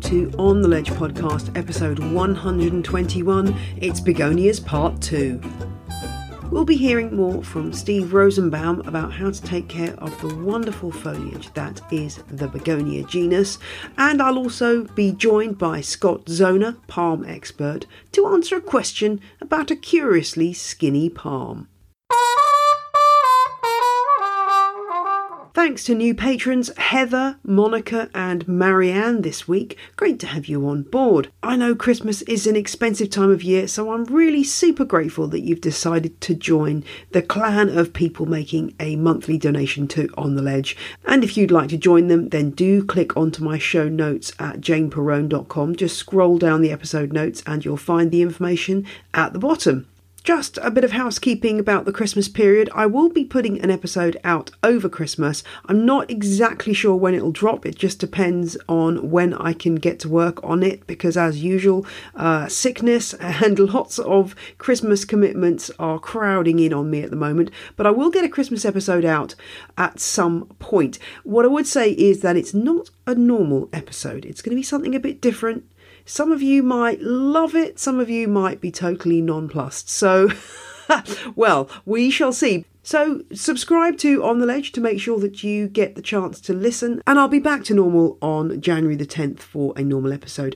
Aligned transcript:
to 0.00 0.32
On 0.38 0.60
the 0.60 0.68
Ledge 0.68 0.90
podcast, 0.90 1.56
episode 1.56 1.98
121. 1.98 3.54
It's 3.76 4.00
Begonias 4.00 4.58
Part 4.58 5.00
2. 5.02 5.40
We'll 6.50 6.64
be 6.64 6.76
hearing 6.76 7.14
more 7.14 7.42
from 7.42 7.72
Steve 7.72 8.12
Rosenbaum 8.12 8.80
about 8.86 9.12
how 9.12 9.30
to 9.30 9.42
take 9.42 9.68
care 9.68 9.94
of 9.94 10.18
the 10.20 10.34
wonderful 10.34 10.90
foliage 10.90 11.52
that 11.54 11.80
is 11.92 12.22
the 12.28 12.48
begonia 12.48 13.04
genus, 13.04 13.58
and 13.98 14.22
I'll 14.22 14.38
also 14.38 14.84
be 14.84 15.12
joined 15.12 15.58
by 15.58 15.80
Scott 15.80 16.28
Zona, 16.28 16.78
palm 16.86 17.24
expert, 17.24 17.86
to 18.12 18.26
answer 18.26 18.56
a 18.56 18.62
question 18.62 19.20
about 19.40 19.70
a 19.70 19.76
curiously 19.76 20.52
skinny 20.52 21.08
palm. 21.08 21.68
Thanks 25.54 25.84
to 25.84 25.94
new 25.94 26.16
patrons 26.16 26.76
Heather, 26.76 27.36
Monica, 27.44 28.10
and 28.12 28.46
Marianne 28.48 29.22
this 29.22 29.46
week. 29.46 29.78
Great 29.94 30.18
to 30.18 30.26
have 30.26 30.46
you 30.46 30.66
on 30.66 30.82
board. 30.82 31.30
I 31.44 31.54
know 31.54 31.76
Christmas 31.76 32.22
is 32.22 32.48
an 32.48 32.56
expensive 32.56 33.08
time 33.08 33.30
of 33.30 33.44
year, 33.44 33.68
so 33.68 33.92
I'm 33.92 34.02
really 34.06 34.42
super 34.42 34.84
grateful 34.84 35.28
that 35.28 35.42
you've 35.42 35.60
decided 35.60 36.20
to 36.22 36.34
join 36.34 36.82
the 37.12 37.22
clan 37.22 37.68
of 37.68 37.92
people 37.92 38.26
making 38.26 38.74
a 38.80 38.96
monthly 38.96 39.38
donation 39.38 39.86
to 39.88 40.12
On 40.18 40.34
the 40.34 40.42
Ledge. 40.42 40.76
And 41.04 41.22
if 41.22 41.36
you'd 41.36 41.52
like 41.52 41.68
to 41.68 41.78
join 41.78 42.08
them, 42.08 42.30
then 42.30 42.50
do 42.50 42.84
click 42.84 43.16
onto 43.16 43.44
my 43.44 43.56
show 43.56 43.88
notes 43.88 44.32
at 44.40 44.60
janeperrone.com. 44.60 45.76
Just 45.76 45.96
scroll 45.96 46.36
down 46.36 46.62
the 46.62 46.72
episode 46.72 47.12
notes 47.12 47.44
and 47.46 47.64
you'll 47.64 47.76
find 47.76 48.10
the 48.10 48.22
information 48.22 48.84
at 49.14 49.32
the 49.32 49.38
bottom. 49.38 49.86
Just 50.24 50.58
a 50.62 50.70
bit 50.70 50.84
of 50.84 50.92
housekeeping 50.92 51.60
about 51.60 51.84
the 51.84 51.92
Christmas 51.92 52.30
period. 52.30 52.70
I 52.74 52.86
will 52.86 53.10
be 53.10 53.26
putting 53.26 53.60
an 53.60 53.70
episode 53.70 54.16
out 54.24 54.52
over 54.62 54.88
Christmas. 54.88 55.44
I'm 55.66 55.84
not 55.84 56.10
exactly 56.10 56.72
sure 56.72 56.96
when 56.96 57.12
it'll 57.12 57.30
drop. 57.30 57.66
It 57.66 57.76
just 57.76 57.98
depends 57.98 58.56
on 58.66 59.10
when 59.10 59.34
I 59.34 59.52
can 59.52 59.74
get 59.74 59.98
to 60.00 60.08
work 60.08 60.42
on 60.42 60.62
it 60.62 60.86
because, 60.86 61.18
as 61.18 61.44
usual, 61.44 61.84
uh, 62.14 62.48
sickness 62.48 63.12
and 63.20 63.58
lots 63.58 63.98
of 63.98 64.34
Christmas 64.56 65.04
commitments 65.04 65.70
are 65.78 65.98
crowding 65.98 66.58
in 66.58 66.72
on 66.72 66.90
me 66.90 67.02
at 67.02 67.10
the 67.10 67.16
moment. 67.16 67.50
But 67.76 67.86
I 67.86 67.90
will 67.90 68.08
get 68.08 68.24
a 68.24 68.30
Christmas 68.30 68.64
episode 68.64 69.04
out 69.04 69.34
at 69.76 70.00
some 70.00 70.46
point. 70.58 70.98
What 71.24 71.44
I 71.44 71.48
would 71.48 71.66
say 71.66 71.90
is 71.90 72.20
that 72.20 72.34
it's 72.34 72.54
not 72.54 72.88
a 73.06 73.14
normal 73.14 73.68
episode, 73.74 74.24
it's 74.24 74.40
going 74.40 74.56
to 74.56 74.58
be 74.58 74.62
something 74.62 74.94
a 74.94 75.00
bit 75.00 75.20
different 75.20 75.66
some 76.04 76.32
of 76.32 76.42
you 76.42 76.62
might 76.62 77.00
love 77.00 77.54
it, 77.54 77.78
some 77.78 78.00
of 78.00 78.10
you 78.10 78.28
might 78.28 78.60
be 78.60 78.70
totally 78.70 79.20
nonplussed. 79.20 79.88
So, 79.88 80.28
well, 81.34 81.68
we 81.84 82.10
shall 82.10 82.32
see. 82.32 82.64
So, 82.82 83.22
subscribe 83.32 83.96
to 83.98 84.22
On 84.22 84.40
the 84.40 84.46
Ledge 84.46 84.72
to 84.72 84.80
make 84.80 85.00
sure 85.00 85.18
that 85.20 85.42
you 85.42 85.68
get 85.68 85.94
the 85.94 86.02
chance 86.02 86.40
to 86.42 86.52
listen, 86.52 87.02
and 87.06 87.18
I'll 87.18 87.28
be 87.28 87.38
back 87.38 87.64
to 87.64 87.74
normal 87.74 88.18
on 88.20 88.60
January 88.60 88.96
the 88.96 89.06
10th 89.06 89.40
for 89.40 89.72
a 89.76 89.82
normal 89.82 90.12
episode. 90.12 90.54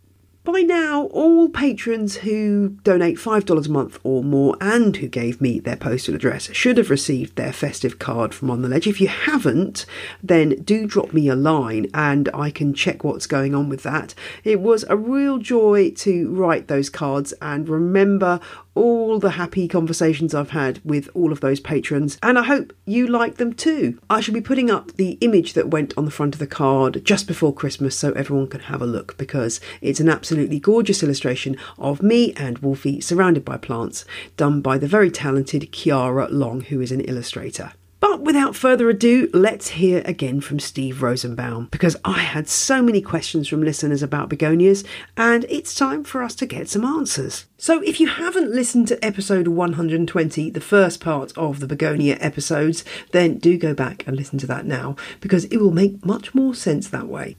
By 0.51 0.63
now, 0.63 1.09
all 1.09 1.51
patrons 1.51 2.17
who 2.17 2.71
donate 2.83 3.19
$5 3.19 3.67
a 3.67 3.71
month 3.71 3.99
or 4.03 4.25
more 4.25 4.57
and 4.63 4.97
who 4.97 5.07
gave 5.07 5.43
me 5.43 5.61
their 5.61 5.77
postal 5.77 6.15
address 6.15 6.51
should 6.55 6.79
have 6.79 6.89
received 6.89 7.37
their 7.37 7.53
festive 7.53 7.99
card 7.99 8.33
from 8.33 8.51
On 8.51 8.63
the 8.63 8.69
Ledge. 8.69 8.87
If 8.87 8.99
you 8.99 9.09
haven't, 9.09 9.85
then 10.23 10.63
do 10.63 10.87
drop 10.87 11.13
me 11.13 11.29
a 11.29 11.37
line 11.37 11.89
and 11.93 12.31
I 12.33 12.51
can 12.51 12.73
check 12.73 13.05
what's 13.05 13.27
going 13.27 13.55
on 13.55 13.69
with 13.69 13.83
that. 13.83 14.15
It 14.43 14.63
was 14.63 14.87
a 14.89 14.97
real 14.97 15.37
joy 15.37 15.91
to 15.97 16.31
write 16.31 16.69
those 16.69 16.89
cards 16.89 17.35
and 17.43 17.69
remember 17.69 18.41
all 18.79 19.19
the 19.19 19.31
happy 19.31 19.67
conversations 19.67 20.35
I've 20.35 20.51
had 20.51 20.81
with 20.85 21.09
all 21.13 21.33
of 21.33 21.41
those 21.41 21.59
patrons, 21.59 22.17
and 22.23 22.39
I 22.39 22.45
hope 22.45 22.73
you 22.85 23.09
like 23.09 23.35
them 23.35 23.53
too. 23.53 23.99
I 24.09 24.21
shall 24.21 24.35
be 24.35 24.41
putting 24.41 24.71
up 24.71 24.93
the 24.93 25.19
image 25.21 25.55
that 25.55 25.71
went 25.71 25.93
on 25.99 26.05
the 26.05 26.13
front 26.13 26.37
of 26.37 26.39
the 26.39 26.47
card 26.47 27.05
just 27.05 27.27
before 27.27 27.53
Christmas 27.53 27.97
so 27.97 28.13
everyone 28.13 28.47
can 28.47 28.61
have 28.61 28.81
a 28.81 28.87
look 28.87 29.19
because 29.19 29.61
it's 29.81 29.99
an 29.99 30.09
absolutely 30.39 30.61
gorgeous 30.61 31.03
illustration 31.03 31.57
of 31.79 32.01
me 32.01 32.33
and 32.35 32.59
Wolfie 32.59 33.01
surrounded 33.01 33.45
by 33.45 33.57
plants, 33.57 34.05
done 34.37 34.61
by 34.61 34.79
the 34.79 34.87
very 34.87 35.11
talented 35.11 35.73
Kiara 35.73 36.29
Long, 36.31 36.61
who 36.61 36.81
is 36.81 36.93
an 36.93 37.01
illustrator. 37.01 37.73
But 37.99 38.21
without 38.21 38.55
further 38.55 38.89
ado, 38.89 39.29
let's 39.35 39.71
hear 39.71 40.01
again 40.05 40.41
from 40.41 40.61
Steve 40.61 41.03
Rosenbaum 41.03 41.67
because 41.73 41.97
I 42.05 42.21
had 42.21 42.49
so 42.49 42.81
many 42.81 43.03
questions 43.03 43.49
from 43.49 43.65
listeners 43.65 44.01
about 44.01 44.29
begonias 44.29 44.85
and 45.17 45.45
it's 45.49 45.75
time 45.75 46.05
for 46.05 46.23
us 46.23 46.37
to 46.37 46.47
get 46.47 46.69
some 46.69 46.85
answers. 46.85 47.47
So, 47.57 47.83
if 47.83 47.99
you 47.99 48.07
haven't 48.07 48.53
listened 48.53 48.87
to 48.89 49.05
episode 49.05 49.49
120, 49.49 50.51
the 50.51 50.61
first 50.61 51.01
part 51.01 51.37
of 51.37 51.59
the 51.59 51.67
begonia 51.67 52.17
episodes, 52.21 52.85
then 53.11 53.39
do 53.39 53.59
go 53.59 53.75
back 53.75 54.07
and 54.07 54.17
listen 54.17 54.39
to 54.39 54.47
that 54.47 54.67
now 54.67 54.95
because 55.21 55.47
it 55.47 55.57
will 55.57 55.73
make 55.73 56.07
much 56.07 56.33
more 56.33 56.55
sense 56.55 56.89
that 56.89 57.09
way. 57.09 57.37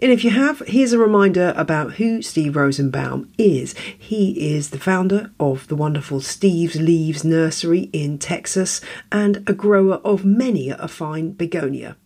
And 0.00 0.12
if 0.12 0.22
you 0.22 0.30
have, 0.30 0.60
here's 0.60 0.92
a 0.92 0.98
reminder 0.98 1.52
about 1.56 1.94
who 1.94 2.22
Steve 2.22 2.54
Rosenbaum 2.54 3.32
is. 3.36 3.74
He 3.98 4.54
is 4.54 4.70
the 4.70 4.78
founder 4.78 5.32
of 5.40 5.66
the 5.66 5.74
wonderful 5.74 6.20
Steve's 6.20 6.76
Leaves 6.76 7.24
Nursery 7.24 7.90
in 7.92 8.18
Texas 8.18 8.80
and 9.10 9.42
a 9.48 9.52
grower 9.52 9.94
of 10.04 10.24
many 10.24 10.70
a 10.70 10.86
fine 10.86 11.32
begonia. 11.32 11.96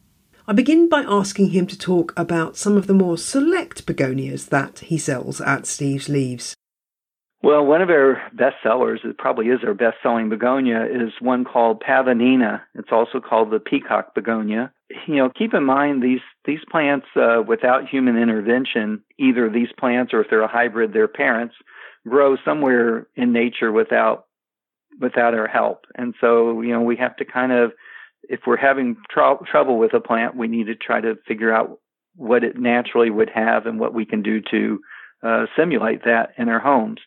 I 0.49 0.55
begin 0.55 0.89
by 0.89 1.03
asking 1.03 1.51
him 1.51 1.67
to 1.67 1.79
talk 1.79 2.15
about 2.17 2.57
some 2.57 2.79
of 2.79 2.87
the 2.87 2.95
more 2.95 3.19
select 3.19 3.85
begonias 3.85 4.47
that 4.47 4.79
he 4.79 4.97
sells 4.97 5.43
at 5.43 5.67
Steve's 5.67 6.09
Leaves. 6.09 6.57
Well, 7.43 7.67
one 7.67 7.83
of 7.83 7.91
our 7.91 8.23
best 8.33 8.57
sellers, 8.63 9.01
it 9.03 9.19
probably 9.19 9.49
is 9.49 9.61
our 9.67 9.75
best 9.75 9.97
selling 10.01 10.29
begonia, 10.29 10.85
is 10.85 11.13
one 11.21 11.45
called 11.45 11.83
Pavonina. 11.83 12.61
It's 12.77 12.93
also 12.93 13.21
called 13.21 13.51
the 13.51 13.59
peacock 13.59 14.15
begonia. 14.15 14.73
You 15.09 15.17
know, 15.17 15.31
keep 15.31 15.53
in 15.53 15.65
mind 15.65 16.03
these 16.03 16.21
these 16.45 16.61
plants 16.71 17.07
uh, 17.17 17.43
without 17.47 17.89
human 17.89 18.17
intervention, 18.17 19.03
either 19.19 19.51
these 19.51 19.71
plants 19.77 20.13
or 20.15 20.21
if 20.21 20.31
they're 20.31 20.43
a 20.43 20.49
hybrid, 20.49 20.93
their 20.93 21.09
parents 21.09 21.57
grow 22.07 22.37
somewhere 22.45 23.09
in 23.17 23.33
nature 23.33 23.73
without 23.73 24.27
without 25.01 25.35
our 25.35 25.49
help. 25.49 25.87
And 25.97 26.15
so, 26.21 26.61
you 26.61 26.73
know, 26.73 26.83
we 26.83 26.97
have 26.97 27.17
to 27.17 27.25
kind 27.25 27.51
of 27.51 27.73
if 28.29 28.41
we're 28.47 28.57
having 28.57 28.97
tr- 29.11 29.45
trouble 29.51 29.79
with 29.79 29.95
a 29.95 30.01
plant, 30.01 30.37
we 30.37 30.47
need 30.47 30.67
to 30.67 30.77
try 30.77 31.01
to 31.01 31.17
figure 31.27 31.53
out 31.53 31.81
what 32.15 32.45
it 32.45 32.57
naturally 32.57 33.11
would 33.11 33.31
have 33.31 33.67
and 33.67 33.81
what 33.81 33.95
we 33.95 34.05
can 34.05 34.23
do 34.23 34.41
to 34.51 34.79
uh, 35.23 35.47
simulate 35.57 36.05
that 36.05 36.31
in 36.37 36.49
our 36.49 36.61
homes. 36.61 37.01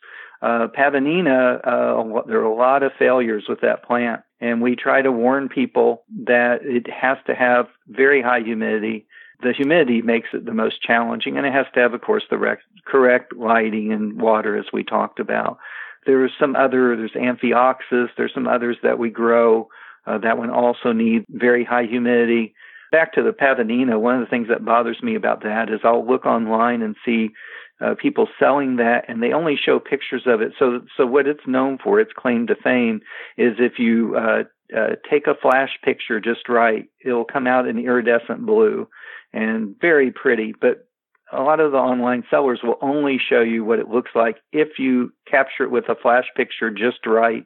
Uh, 0.46 0.68
Pavonina, 0.68 1.60
uh, 1.64 2.22
there 2.28 2.38
are 2.38 2.44
a 2.44 2.54
lot 2.54 2.84
of 2.84 2.92
failures 3.00 3.46
with 3.50 3.62
that 3.62 3.84
plant, 3.84 4.22
and 4.40 4.62
we 4.62 4.76
try 4.76 5.02
to 5.02 5.12
warn 5.12 5.50
people 5.50 6.04
that 6.28 6.60
it 6.62 6.88
has 6.88 7.18
to 7.26 7.34
have 7.34 7.66
very 7.88 8.22
high 8.22 8.42
humidity. 8.42 9.08
The 9.42 9.54
humidity 9.54 10.04
makes 10.04 10.30
it 10.34 10.46
the 10.46 10.54
most 10.54 10.84
challenging, 10.84 11.36
and 11.36 11.48
it 11.48 11.54
has 11.54 11.66
to 11.74 11.80
have, 11.80 11.96
of 11.96 12.02
course, 12.02 12.26
the 12.30 12.38
rec- 12.38 12.60
correct 12.86 13.36
lighting 13.36 13.92
and 13.92 14.22
water, 14.22 14.56
as 14.56 14.66
we 14.72 14.84
talked 14.84 15.20
about. 15.20 15.58
There's 16.06 16.32
some 16.40 16.56
other, 16.56 16.96
there's 16.96 17.14
Amphioxus, 17.14 18.10
there's 18.16 18.34
some 18.36 18.48
others 18.48 18.78
that 18.84 19.00
we 19.00 19.10
grow. 19.10 19.70
Uh, 20.06 20.20
that 20.20 20.38
one 20.38 20.52
also 20.52 20.92
needs 20.92 21.26
very 21.28 21.66
high 21.66 21.86
humidity. 21.86 22.54
Back 22.92 23.14
to 23.14 23.24
the 23.24 23.32
Pavonina, 23.32 24.00
one 24.00 24.14
of 24.14 24.22
the 24.22 24.30
things 24.30 24.50
that 24.50 24.64
bothers 24.64 25.02
me 25.02 25.16
about 25.16 25.42
that 25.42 25.72
is 25.72 25.80
I'll 25.84 26.06
look 26.06 26.28
online 26.28 26.84
and 26.84 26.96
see 27.04 27.32
uh, 27.82 27.96
people 28.02 28.28
selling 28.40 28.78
that, 28.78 29.06
and 29.08 29.22
they 29.22 29.34
only 29.34 29.56
show 29.58 29.80
pictures 29.80 30.24
of 30.26 30.42
it. 30.42 30.54
So, 30.58 30.82
so 30.96 31.06
what 31.06 31.28
it's 31.28 31.46
known 31.46 31.78
for, 31.84 32.00
its 32.00 32.12
claim 32.16 32.48
to 32.48 32.56
fame, 32.56 33.02
is 33.38 33.56
if 33.60 33.74
you 33.80 34.16
uh, 34.16 34.44
uh, 34.76 34.96
take 35.10 35.28
a 35.28 35.36
flash 35.36 35.72
picture 35.84 36.20
just 36.20 36.48
right, 36.48 36.86
it'll 37.04 37.26
come 37.26 37.48
out 37.48 37.68
in 37.68 37.78
iridescent 37.78 38.46
blue 38.46 38.88
and 39.34 39.76
very 39.80 40.12
pretty. 40.12 40.54
But 40.60 40.88
a 41.32 41.42
lot 41.42 41.60
of 41.60 41.72
the 41.72 41.78
online 41.78 42.24
sellers 42.30 42.62
will 42.64 42.78
only 42.82 43.20
show 43.20 43.42
you 43.42 43.66
what 43.66 43.80
it 43.80 43.90
looks 43.90 44.12
like 44.16 44.38
if 44.52 44.80
you 44.80 45.12
capture 45.30 45.64
it 45.64 45.72
with 45.72 45.90
a 45.90 45.96
flash 45.96 46.26
picture 46.36 46.70
just 46.70 47.06
right. 47.06 47.46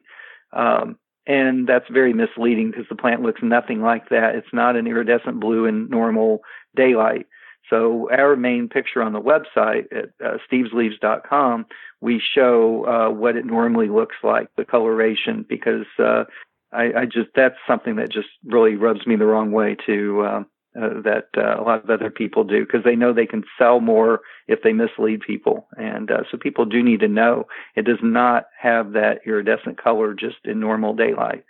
Um, 0.52 0.96
and 1.26 1.68
that's 1.68 1.88
very 1.90 2.12
misleading 2.12 2.70
because 2.70 2.86
the 2.88 2.96
plant 2.96 3.22
looks 3.22 3.40
nothing 3.42 3.82
like 3.82 4.08
that. 4.08 4.34
It's 4.34 4.52
not 4.52 4.76
an 4.76 4.86
iridescent 4.86 5.40
blue 5.40 5.64
in 5.66 5.88
normal 5.88 6.40
daylight. 6.74 7.26
So 7.68 8.08
our 8.10 8.36
main 8.36 8.68
picture 8.68 9.02
on 9.02 9.12
the 9.12 9.20
website 9.20 9.86
at 9.92 10.10
uh, 10.24 10.38
stevesleaves.com, 10.50 11.66
we 12.00 12.20
show 12.20 12.86
uh, 12.86 13.10
what 13.12 13.36
it 13.36 13.44
normally 13.44 13.88
looks 13.88 14.16
like, 14.22 14.48
the 14.56 14.64
coloration, 14.64 15.44
because 15.48 15.86
uh, 15.98 16.24
I, 16.72 16.92
I, 16.96 17.04
just 17.04 17.30
that's 17.34 17.56
something 17.66 17.96
that 17.96 18.10
just 18.10 18.28
really 18.44 18.76
rubs 18.76 19.06
me 19.06 19.16
the 19.16 19.26
wrong 19.26 19.52
way 19.52 19.76
to 19.86 20.20
uh, 20.22 20.42
uh, 20.80 21.00
that 21.02 21.26
uh, 21.36 21.60
a 21.60 21.62
lot 21.62 21.82
of 21.82 21.90
other 21.90 22.10
people 22.10 22.44
do 22.44 22.64
because 22.64 22.84
they 22.84 22.96
know 22.96 23.12
they 23.12 23.26
can 23.26 23.44
sell 23.58 23.80
more 23.80 24.20
if 24.46 24.62
they 24.62 24.72
mislead 24.72 25.20
people, 25.20 25.66
and 25.76 26.10
so 26.30 26.38
people 26.38 26.64
do 26.64 26.82
need 26.82 27.00
to 27.00 27.08
know 27.08 27.46
it 27.76 27.84
does 27.84 27.98
not 28.02 28.44
have 28.58 28.92
that 28.92 29.20
iridescent 29.26 29.82
color 29.82 30.14
just 30.14 30.36
in 30.44 30.60
normal 30.60 30.94
daylight. 30.94 31.44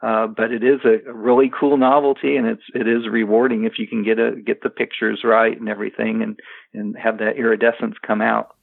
Uh, 0.00 0.28
but 0.28 0.52
it 0.52 0.62
is 0.62 0.80
a, 0.84 1.10
a, 1.10 1.12
really 1.12 1.50
cool 1.50 1.76
novelty, 1.76 2.36
and 2.36 2.46
it's 2.46 2.62
it 2.72 2.86
is 2.86 3.08
rewarding 3.10 3.64
if 3.64 3.78
you 3.78 3.86
can 3.88 4.04
get 4.04 4.20
a 4.20 4.36
get 4.36 4.62
the 4.62 4.70
pictures 4.70 5.22
right 5.24 5.58
and 5.58 5.68
everything, 5.68 6.22
and 6.22 6.38
and 6.72 6.96
have 6.96 7.18
that 7.18 7.36
iridescence 7.36 7.96
come 8.06 8.20
out. 8.20 8.54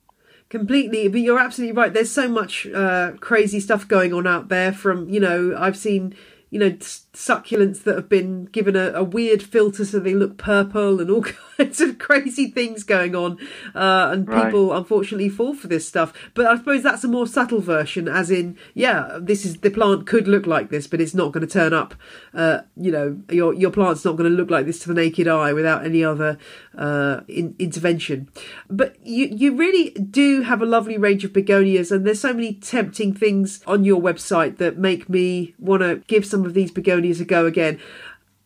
Completely, 0.48 1.10
but 1.10 1.20
you're 1.20 1.40
absolutely 1.40 1.76
right. 1.76 1.94
There's 1.94 2.12
so 2.12 2.30
much 2.30 2.68
uh, 2.68 3.14
crazy 3.20 3.60
stuff 3.60 3.86
going 3.86 4.14
on 4.14 4.28
out 4.28 4.48
there. 4.48 4.72
From 4.72 5.10
you 5.10 5.20
know, 5.20 5.54
I've 5.58 5.76
seen 5.76 6.16
you 6.50 6.60
know 6.60 6.70
succulents 6.70 7.84
that 7.84 7.96
have 7.96 8.10
been 8.10 8.46
given 8.46 8.76
a, 8.76 8.92
a, 8.94 9.04
weird 9.04 9.42
filter 9.42 9.84
so 9.84 10.00
they 10.00 10.14
look 10.14 10.38
purple 10.38 11.02
and 11.02 11.10
all 11.10 11.22
kinds 11.58 11.82
of 11.82 11.98
crazy 11.98 12.48
things 12.50 12.84
going 12.84 13.16
on 13.16 13.38
uh, 13.74 14.10
and 14.12 14.28
right. 14.28 14.46
people 14.46 14.74
unfortunately 14.74 15.30
fall 15.30 15.54
for 15.54 15.68
this 15.68 15.88
stuff 15.88 16.14
but 16.34 16.46
i 16.46 16.56
suppose 16.56 16.84
that's 16.84 17.04
a 17.04 17.08
more 17.08 17.26
subtle 17.26 17.62
version 17.62 18.08
as 18.08 18.30
in 18.30 18.58
yeah 18.74 19.18
this 19.20 19.46
is 19.46 19.58
the 19.58 19.70
plant 19.70 20.06
could 20.06 20.28
look 20.28 20.46
like 20.46 20.70
this 20.70 20.88
but 20.88 21.02
it's 21.02 21.14
not 21.14 21.32
going 21.32 21.46
to 21.46 21.52
turn 21.52 21.74
up 21.74 21.96
uh, 22.34 22.60
you 22.76 22.92
know 22.92 23.20
your 23.30 23.54
your 23.54 23.72
plant's 23.72 24.06
not 24.06 24.16
going 24.16 24.30
to 24.30 24.36
look 24.36 24.50
like 24.50 24.66
this 24.66 24.80
to 24.80 24.88
the 24.88 24.94
naked 24.94 25.28
eye 25.28 25.54
without 25.54 25.86
any 25.86 26.04
other 26.04 26.38
uh, 26.78 27.22
in, 27.28 27.56
intervention 27.60 28.30
but 28.70 28.96
you 29.04 29.28
you 29.32 29.56
really 29.56 29.90
do 29.92 30.42
have 30.42 30.62
a 30.62 30.66
lovely 30.66 30.98
range 30.98 31.24
of 31.24 31.34
begonias 31.34 31.92
and 31.92 32.06
there's 32.06 32.20
so 32.20 32.34
many 32.34 32.54
tempting 32.54 33.14
things 33.14 33.64
on 33.66 33.84
your 33.84 34.02
website 34.02 34.58
that 34.58 34.78
make 34.78 35.10
me 35.10 35.56
want 35.60 35.82
to 35.82 35.98
give 36.08 36.26
some 36.26 36.35
of 36.44 36.56
these 36.56 36.72
begonias 36.72 37.22
a 37.22 37.26
go 37.26 37.46
again. 37.46 37.80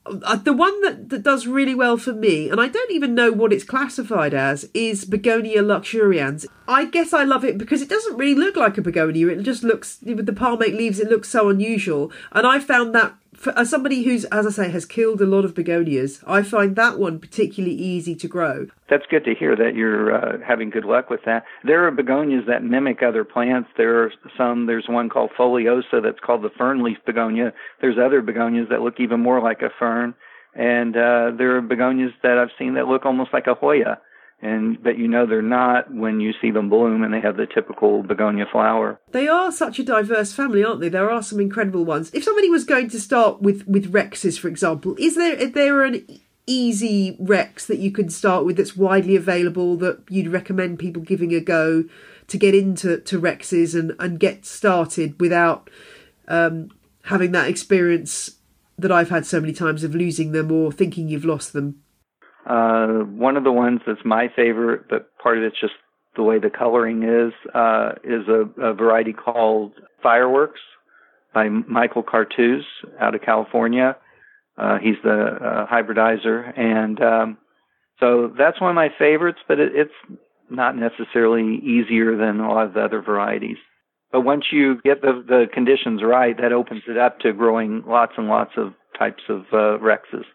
Uh, 0.05 0.35
the 0.35 0.53
one 0.53 0.81
that, 0.81 1.09
that 1.09 1.23
does 1.23 1.45
really 1.45 1.75
well 1.75 1.95
for 1.95 2.13
me, 2.13 2.49
and 2.49 2.59
I 2.59 2.67
don't 2.67 2.91
even 2.91 3.13
know 3.13 3.31
what 3.31 3.53
it's 3.53 3.63
classified 3.63 4.33
as, 4.33 4.67
is 4.73 5.05
Begonia 5.05 5.61
luxurians. 5.61 6.47
I 6.67 6.85
guess 6.85 7.13
I 7.13 7.23
love 7.23 7.45
it 7.45 7.57
because 7.57 7.81
it 7.81 7.89
doesn't 7.89 8.17
really 8.17 8.33
look 8.33 8.55
like 8.55 8.77
a 8.77 8.81
begonia. 8.81 9.27
It 9.27 9.43
just 9.43 9.63
looks, 9.63 9.99
with 10.03 10.25
the 10.25 10.33
palmate 10.33 10.73
leaves, 10.73 10.99
it 10.99 11.09
looks 11.09 11.29
so 11.29 11.49
unusual. 11.49 12.11
And 12.31 12.47
I 12.47 12.59
found 12.59 12.95
that 12.95 13.15
for, 13.39 13.57
as 13.57 13.69
somebody 13.69 14.03
who's, 14.03 14.25
as 14.25 14.45
I 14.45 14.49
say, 14.49 14.69
has 14.69 14.85
killed 14.85 15.21
a 15.21 15.25
lot 15.25 15.45
of 15.45 15.55
begonias, 15.55 16.21
I 16.27 16.43
find 16.43 16.75
that 16.75 16.99
one 16.99 17.19
particularly 17.19 17.75
easy 17.75 18.15
to 18.15 18.27
grow. 18.27 18.67
That's 18.89 19.05
good 19.09 19.23
to 19.25 19.33
hear 19.33 19.55
that 19.55 19.75
you're 19.75 20.13
uh, 20.13 20.37
having 20.45 20.69
good 20.69 20.85
luck 20.85 21.09
with 21.09 21.21
that. 21.25 21.45
There 21.63 21.87
are 21.87 21.91
begonias 21.91 22.45
that 22.47 22.63
mimic 22.63 23.01
other 23.01 23.23
plants. 23.23 23.69
There 23.77 24.03
are 24.03 24.13
some. 24.37 24.65
There's 24.65 24.87
one 24.89 25.09
called 25.09 25.31
foliosa 25.37 26.01
that's 26.03 26.19
called 26.19 26.43
the 26.43 26.49
fern 26.57 26.83
leaf 26.83 26.97
begonia. 27.05 27.53
There's 27.81 27.97
other 27.97 28.21
begonias 28.21 28.67
that 28.69 28.81
look 28.81 28.99
even 28.99 29.21
more 29.21 29.41
like 29.41 29.61
a 29.61 29.69
fern, 29.79 30.15
and 30.53 30.95
uh, 30.95 31.31
there 31.37 31.55
are 31.55 31.61
begonias 31.61 32.11
that 32.23 32.37
I've 32.37 32.51
seen 32.57 32.73
that 32.73 32.87
look 32.87 33.05
almost 33.05 33.31
like 33.31 33.47
a 33.47 33.53
hoya 33.53 33.99
and 34.41 34.81
but 34.81 34.97
you 34.97 35.07
know 35.07 35.25
they're 35.25 35.41
not 35.41 35.93
when 35.93 36.19
you 36.19 36.33
see 36.41 36.51
them 36.51 36.69
bloom 36.69 37.03
and 37.03 37.13
they 37.13 37.19
have 37.19 37.37
the 37.37 37.45
typical 37.45 38.03
begonia 38.03 38.45
flower. 38.51 38.99
They 39.11 39.27
are 39.27 39.51
such 39.51 39.79
a 39.79 39.83
diverse 39.83 40.33
family, 40.33 40.63
aren't 40.63 40.81
they? 40.81 40.89
There 40.89 41.11
are 41.11 41.23
some 41.23 41.39
incredible 41.39 41.85
ones. 41.85 42.11
If 42.13 42.23
somebody 42.23 42.49
was 42.49 42.63
going 42.63 42.89
to 42.89 42.99
start 42.99 43.41
with 43.41 43.67
with 43.67 43.91
rexes, 43.91 44.39
for 44.39 44.47
example, 44.47 44.95
is 44.97 45.15
there 45.15 45.35
is 45.35 45.51
there 45.51 45.83
an 45.83 46.05
easy 46.47 47.15
rex 47.19 47.65
that 47.67 47.79
you 47.79 47.91
can 47.91 48.09
start 48.09 48.45
with 48.45 48.57
that's 48.57 48.75
widely 48.75 49.15
available 49.15 49.75
that 49.77 50.01
you'd 50.09 50.27
recommend 50.27 50.79
people 50.79 51.03
giving 51.03 51.33
a 51.33 51.39
go 51.39 51.83
to 52.27 52.37
get 52.37 52.55
into 52.55 52.97
to 52.99 53.21
rexes 53.21 53.77
and 53.77 53.93
and 53.99 54.19
get 54.19 54.45
started 54.45 55.19
without 55.19 55.69
um, 56.27 56.69
having 57.03 57.31
that 57.33 57.49
experience 57.49 58.37
that 58.77 58.91
I've 58.91 59.09
had 59.09 59.25
so 59.25 59.41
many 59.41 59.51
times 59.51 59.83
of 59.83 59.93
losing 59.93 60.31
them 60.31 60.51
or 60.51 60.71
thinking 60.71 61.09
you've 61.09 61.25
lost 61.25 61.51
them? 61.53 61.83
Uh, 62.45 63.03
one 63.05 63.37
of 63.37 63.43
the 63.43 63.51
ones 63.51 63.81
that's 63.85 63.99
my 64.05 64.27
favorite, 64.35 64.89
but 64.89 65.09
part 65.17 65.37
of 65.37 65.43
it's 65.43 65.59
just 65.59 65.73
the 66.15 66.23
way 66.23 66.39
the 66.39 66.49
coloring 66.49 67.03
is, 67.03 67.33
uh, 67.53 67.91
is 68.03 68.27
a, 68.27 68.49
a, 68.61 68.73
variety 68.73 69.13
called 69.13 69.73
Fireworks 70.01 70.59
by 71.33 71.49
Michael 71.49 72.03
Kartuz 72.03 72.61
out 72.99 73.13
of 73.13 73.21
California. 73.21 73.95
Uh, 74.57 74.77
he's 74.79 74.95
the 75.03 75.11
uh, 75.11 75.67
hybridizer, 75.67 76.57
and 76.57 77.01
um, 77.01 77.37
so 77.99 78.33
that's 78.37 78.59
one 78.59 78.71
of 78.71 78.75
my 78.75 78.89
favorites. 78.97 79.39
But 79.47 79.59
it, 79.59 79.71
it's 79.73 80.19
not 80.49 80.75
necessarily 80.75 81.57
easier 81.63 82.17
than 82.17 82.39
a 82.39 82.49
lot 82.49 82.65
of 82.65 82.73
the 82.73 82.81
other 82.81 83.01
varieties. 83.01 83.57
But 84.11 84.21
once 84.21 84.45
you 84.51 84.81
get 84.83 85.01
the 85.01 85.23
the 85.25 85.45
conditions 85.53 86.01
right, 86.03 86.35
that 86.41 86.51
opens 86.51 86.81
it 86.87 86.97
up 86.97 87.19
to 87.19 87.31
growing 87.31 87.83
lots 87.87 88.13
and 88.17 88.27
lots 88.27 88.51
of 88.57 88.73
types 88.97 89.23
of 89.29 89.41
uh, 89.53 89.77
rexes. 89.79 90.25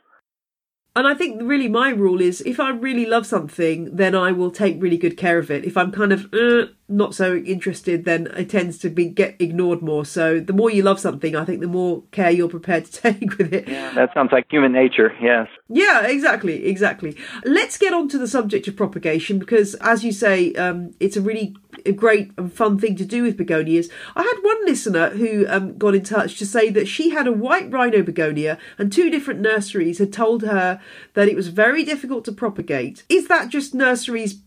And 0.97 1.09
I 1.09 1.15
think 1.15 1.43
really 1.43 1.69
my 1.69 1.91
rule 1.91 2.21
is 2.21 2.41
if 2.43 2.61
I 2.61 2.71
really 2.71 3.05
love 3.05 3.27
something, 3.27 3.95
then 3.97 4.15
I 4.15 4.31
will 4.31 4.53
take 4.53 4.81
really 4.81 4.97
good 4.97 5.17
care 5.17 5.39
of 5.39 5.51
it. 5.51 5.65
If 5.65 5.77
I'm 5.77 5.91
kind 5.91 6.13
of 6.13 6.33
uh, 6.33 6.67
not 6.89 7.17
so 7.17 7.37
interested, 7.37 8.05
then 8.05 8.29
it 8.37 8.49
tends 8.49 8.79
to 8.79 8.91
be 8.91 9.07
get 9.07 9.35
ignored 9.41 9.83
more. 9.83 10.05
So 10.05 10.39
the 10.39 10.53
more 10.53 10.71
you 10.71 10.85
love 10.85 11.01
something, 11.01 11.35
I 11.35 11.45
think 11.45 11.61
the 11.61 11.67
more 11.67 12.05
care 12.13 12.31
you're 12.31 12.49
prepared 12.49 12.85
to 12.87 12.93
take 13.13 13.39
with 13.39 13.53
it. 13.53 13.67
Yeah, 13.67 13.93
that 13.95 14.15
sounds 14.15 14.31
like 14.31 14.47
human 14.49 14.73
nature. 14.73 15.13
Yes. 15.21 15.49
Yeah, 15.69 16.07
exactly, 16.07 16.67
exactly. 16.67 17.17
Let's 17.45 17.77
get 17.77 17.93
on 17.93 18.09
to 18.11 18.19
the 18.19 18.29
subject 18.29 18.69
of 18.69 18.77
propagation 18.77 19.41
because, 19.41 19.75
as 19.77 20.05
you 20.05 20.13
say, 20.13 20.53
um, 20.55 20.95
it's 21.01 21.17
a 21.17 21.21
really 21.21 21.57
a 21.87 21.93
great 21.93 22.31
and 22.39 22.53
fun 22.53 22.79
thing 22.79 22.97
to 22.97 23.05
do 23.05 23.23
with 23.23 23.37
begonias. 23.37 23.91
I 24.15 24.23
had 24.23 24.39
one 24.43 24.65
listener 24.65 25.11
who 25.11 25.47
um, 25.49 25.77
got 25.77 25.95
in 25.95 26.05
touch 26.05 26.39
to 26.39 26.47
say 26.47 26.71
that 26.71 26.87
she 26.87 27.11
had 27.11 27.27
a 27.27 27.33
white 27.33 27.71
rhino 27.71 28.03
begonia 28.03 28.59
and 28.79 28.93
two 28.93 29.11
different 29.11 29.41
nurseries 29.41 29.99
had 29.99 30.13
told 30.13 30.43
her 30.43 30.81
that 31.15 31.29
it 31.29 31.37
was 31.37 31.49
very 31.49 31.85
difficult 31.85 32.25
to 32.25 32.33
propagate. 32.33 33.05
Is 33.09 33.29
that 33.29 33.49
just 33.49 33.75
nurseries 33.75 34.41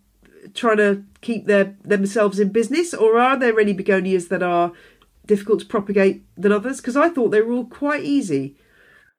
trying 0.54 0.78
to 0.78 1.04
keep 1.22 1.46
their 1.46 1.76
themselves 1.84 2.40
in 2.40 2.50
business, 2.50 2.94
or 2.94 3.20
are 3.20 3.38
there 3.38 3.60
any 3.60 3.74
begonias 3.74 4.30
that 4.30 4.44
are 4.44 4.72
difficult 5.26 5.60
to 5.60 5.66
propagate 5.66 6.24
than 6.38 6.52
others? 6.52 6.78
Because 6.78 6.96
I 6.96 7.10
thought 7.10 7.30
they 7.30 7.42
were 7.42 7.54
all 7.54 7.66
quite 7.66 8.04
easy. 8.04 8.56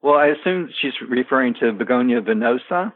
Well, 0.00 0.15
I 0.15 0.29
assume 0.29 0.70
she's 0.81 0.93
referring 1.09 1.55
to 1.61 1.73
begonia 1.73 2.20
venosa 2.23 2.93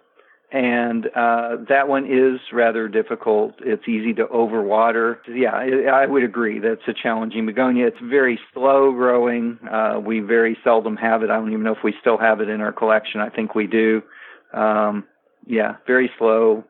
and 0.52 1.06
uh, 1.16 1.56
that 1.70 1.88
one 1.88 2.04
is 2.04 2.38
rather 2.52 2.87
difficult. 2.87 3.54
It's 3.60 3.88
easy 3.88 4.12
to 4.14 4.26
overwater. 4.26 5.16
Yeah, 5.26 5.54
I 5.54 6.04
would 6.04 6.22
agree 6.22 6.58
that's 6.58 6.87
a 6.87 6.93
challenging 6.93 7.46
begonia. 7.46 7.87
It's 7.87 7.96
very 8.02 8.38
slow 8.52 8.93
growing. 8.93 9.58
Uh, 9.70 9.99
we 10.04 10.20
very 10.20 10.58
seldom 10.62 10.96
have 10.96 11.22
it. 11.22 11.31
I 11.31 11.37
don't 11.37 11.50
even 11.50 11.62
know 11.62 11.72
if 11.72 11.82
we 11.82 11.94
still 12.02 12.19
have 12.19 12.43
it 12.43 12.50
in 12.50 12.60
our 12.60 12.72
collection. 12.72 13.20
I 13.20 13.31
think 13.31 13.54
we 13.54 13.66
do. 13.66 14.02
Um, 14.52 15.04
yeah, 15.46 15.76
very 15.87 16.10
slow, 16.19 16.64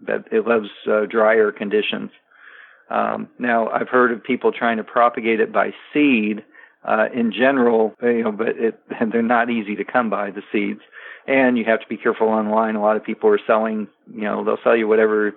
but 0.00 0.26
it 0.32 0.46
loves 0.46 0.68
uh, 0.90 1.04
drier 1.04 1.52
conditions. 1.52 2.10
Um, 2.88 3.28
now, 3.38 3.68
I've 3.68 3.88
heard 3.90 4.12
of 4.12 4.24
people 4.24 4.52
trying 4.52 4.78
to 4.78 4.84
propagate 4.84 5.40
it 5.40 5.52
by 5.52 5.72
seed. 5.92 6.44
Uh, 6.84 7.06
in 7.14 7.30
general, 7.30 7.94
you 8.02 8.24
know, 8.24 8.32
but 8.32 8.48
it, 8.48 8.80
they're 9.12 9.22
not 9.22 9.50
easy 9.50 9.76
to 9.76 9.84
come 9.84 10.08
by 10.08 10.30
the 10.30 10.42
seeds 10.50 10.80
and 11.26 11.56
you 11.56 11.64
have 11.64 11.80
to 11.80 11.86
be 11.88 11.96
careful 11.96 12.28
online. 12.28 12.74
A 12.74 12.82
lot 12.82 12.96
of 12.96 13.04
people 13.04 13.30
are 13.30 13.40
selling, 13.46 13.88
you 14.12 14.22
know, 14.22 14.44
they'll 14.44 14.58
sell 14.64 14.76
you 14.76 14.88
whatever 14.88 15.34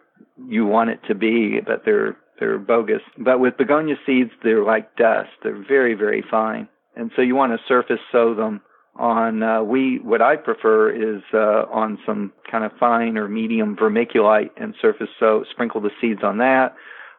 you 0.47 0.65
want 0.65 0.89
it 0.89 0.99
to 1.07 1.15
be, 1.15 1.59
but 1.65 1.83
they're 1.85 2.17
they're 2.39 2.57
bogus. 2.57 3.01
But 3.17 3.39
with 3.39 3.57
begonia 3.57 3.95
seeds, 4.05 4.31
they're 4.43 4.63
like 4.63 4.95
dust. 4.95 5.29
They're 5.43 5.63
very 5.67 5.93
very 5.93 6.23
fine, 6.29 6.67
and 6.95 7.11
so 7.15 7.21
you 7.21 7.35
want 7.35 7.53
to 7.53 7.59
surface 7.67 7.99
sow 8.11 8.33
them 8.33 8.61
on 8.95 9.43
uh, 9.43 9.61
we 9.61 9.99
what 9.99 10.21
I 10.21 10.37
prefer 10.37 10.89
is 10.89 11.21
uh, 11.33 11.65
on 11.71 11.99
some 12.05 12.31
kind 12.49 12.63
of 12.63 12.71
fine 12.79 13.17
or 13.17 13.27
medium 13.27 13.75
vermiculite 13.75 14.51
and 14.57 14.73
surface 14.81 15.09
sow 15.19 15.43
sprinkle 15.51 15.81
the 15.81 15.91
seeds 16.01 16.21
on 16.23 16.37
that. 16.39 16.75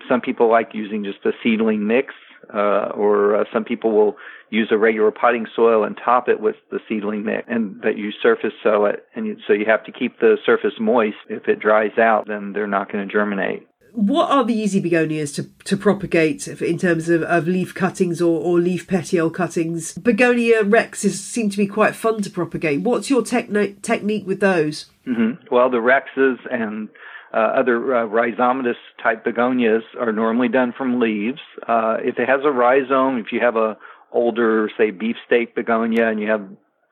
Some 0.08 0.20
people 0.20 0.50
like 0.50 0.70
using 0.72 1.04
just 1.04 1.24
a 1.24 1.32
seedling 1.42 1.86
mix 1.86 2.14
uh, 2.52 2.90
or 2.94 3.36
uh, 3.36 3.44
some 3.52 3.64
people 3.64 3.92
will 3.92 4.16
use 4.50 4.68
a 4.70 4.78
regular 4.78 5.10
potting 5.10 5.46
soil 5.54 5.84
and 5.84 5.98
top 6.02 6.28
it 6.28 6.40
with 6.40 6.56
the 6.70 6.78
seedling 6.88 7.24
mix, 7.24 7.44
and 7.48 7.82
that 7.82 7.98
you 7.98 8.12
surface 8.22 8.52
sow 8.62 8.84
it, 8.84 9.04
and 9.14 9.26
you, 9.26 9.36
so 9.46 9.52
you 9.52 9.64
have 9.66 9.84
to 9.84 9.92
keep 9.92 10.20
the 10.20 10.36
surface 10.46 10.74
moist. 10.80 11.16
If 11.28 11.48
it 11.48 11.60
dries 11.60 11.98
out, 11.98 12.28
then 12.28 12.52
they're 12.52 12.66
not 12.66 12.90
going 12.92 13.06
to 13.06 13.12
germinate. 13.12 13.66
What 13.92 14.30
are 14.30 14.44
the 14.44 14.52
easy 14.52 14.78
begonias 14.78 15.32
to, 15.36 15.44
to 15.64 15.74
propagate 15.74 16.46
in 16.46 16.76
terms 16.76 17.08
of, 17.08 17.22
of 17.22 17.48
leaf 17.48 17.74
cuttings 17.74 18.20
or, 18.20 18.38
or 18.38 18.58
leaf 18.60 18.86
petiole 18.86 19.30
cuttings? 19.30 19.94
Begonia 19.94 20.62
rexes 20.62 21.12
seem 21.12 21.48
to 21.48 21.56
be 21.56 21.66
quite 21.66 21.96
fun 21.96 22.20
to 22.20 22.28
propagate. 22.28 22.82
What's 22.82 23.08
your 23.08 23.22
techni- 23.22 23.80
technique 23.80 24.26
with 24.26 24.40
those? 24.40 24.90
Mm-hmm. 25.06 25.46
Well, 25.50 25.70
the 25.70 25.78
rexes 25.78 26.36
and 26.52 26.90
other 27.32 27.94
uh, 27.94 28.06
rhizomatous 28.06 28.76
type 29.02 29.24
begonias 29.24 29.82
are 29.98 30.12
normally 30.12 30.48
done 30.48 30.72
from 30.76 31.00
leaves. 31.00 31.40
Uh, 31.66 31.96
if 32.00 32.18
it 32.18 32.28
has 32.28 32.40
a 32.44 32.50
rhizome, 32.50 33.18
if 33.18 33.32
you 33.32 33.40
have 33.40 33.56
a 33.56 33.76
older, 34.12 34.70
say, 34.78 34.90
beefsteak 34.90 35.54
begonia 35.54 36.08
and 36.08 36.20
you 36.20 36.28
have 36.28 36.48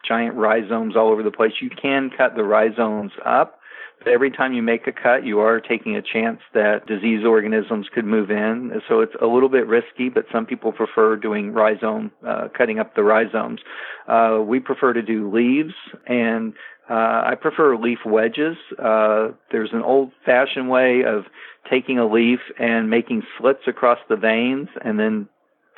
giant 0.07 0.35
rhizomes 0.35 0.97
all 0.97 1.09
over 1.09 1.23
the 1.23 1.31
place, 1.31 1.53
you 1.61 1.71
can 1.71 2.11
cut 2.17 2.37
the 2.37 2.45
rhizomes 2.45 3.12
up. 3.25 3.59
Every 4.07 4.31
time 4.31 4.53
you 4.53 4.63
make 4.63 4.87
a 4.87 4.93
cut, 4.93 5.25
you 5.25 5.41
are 5.41 5.61
taking 5.61 5.97
a 5.97 6.03
chance 6.03 6.41
that 6.53 6.87
disease 6.87 7.25
organisms 7.25 7.87
could 7.95 8.05
move 8.05 8.31
in. 8.31 8.73
So 8.87 9.01
it's 9.01 9.15
a 9.21 9.27
little 9.27 9.49
bit 9.49 9.67
risky, 9.67 10.11
but 10.11 10.27
some 10.31 10.45
people 10.45 10.73
prefer 10.73 11.17
doing 11.17 11.53
rhizome, 11.53 12.11
uh, 12.27 12.49
cutting 12.57 12.79
up 12.79 12.95
the 12.95 13.03
rhizomes. 13.03 13.61
Uh, 14.07 14.41
we 14.47 14.61
prefer 14.61 14.93
to 14.93 15.01
do 15.01 15.31
leaves 15.31 15.73
and 16.07 16.53
uh, 16.89 17.23
I 17.27 17.35
prefer 17.41 17.77
leaf 17.77 18.01
wedges. 18.05 18.57
Uh, 18.79 19.29
there's 19.51 19.71
an 19.73 19.81
old 19.81 20.13
fashioned 20.27 20.69
way 20.69 21.03
of 21.07 21.25
taking 21.71 21.99
a 21.99 22.07
leaf 22.07 22.41
and 22.59 22.91
making 22.91 23.23
slits 23.39 23.63
across 23.67 23.99
the 24.11 24.17
veins 24.17 24.69
and 24.85 24.99
then 24.99 25.29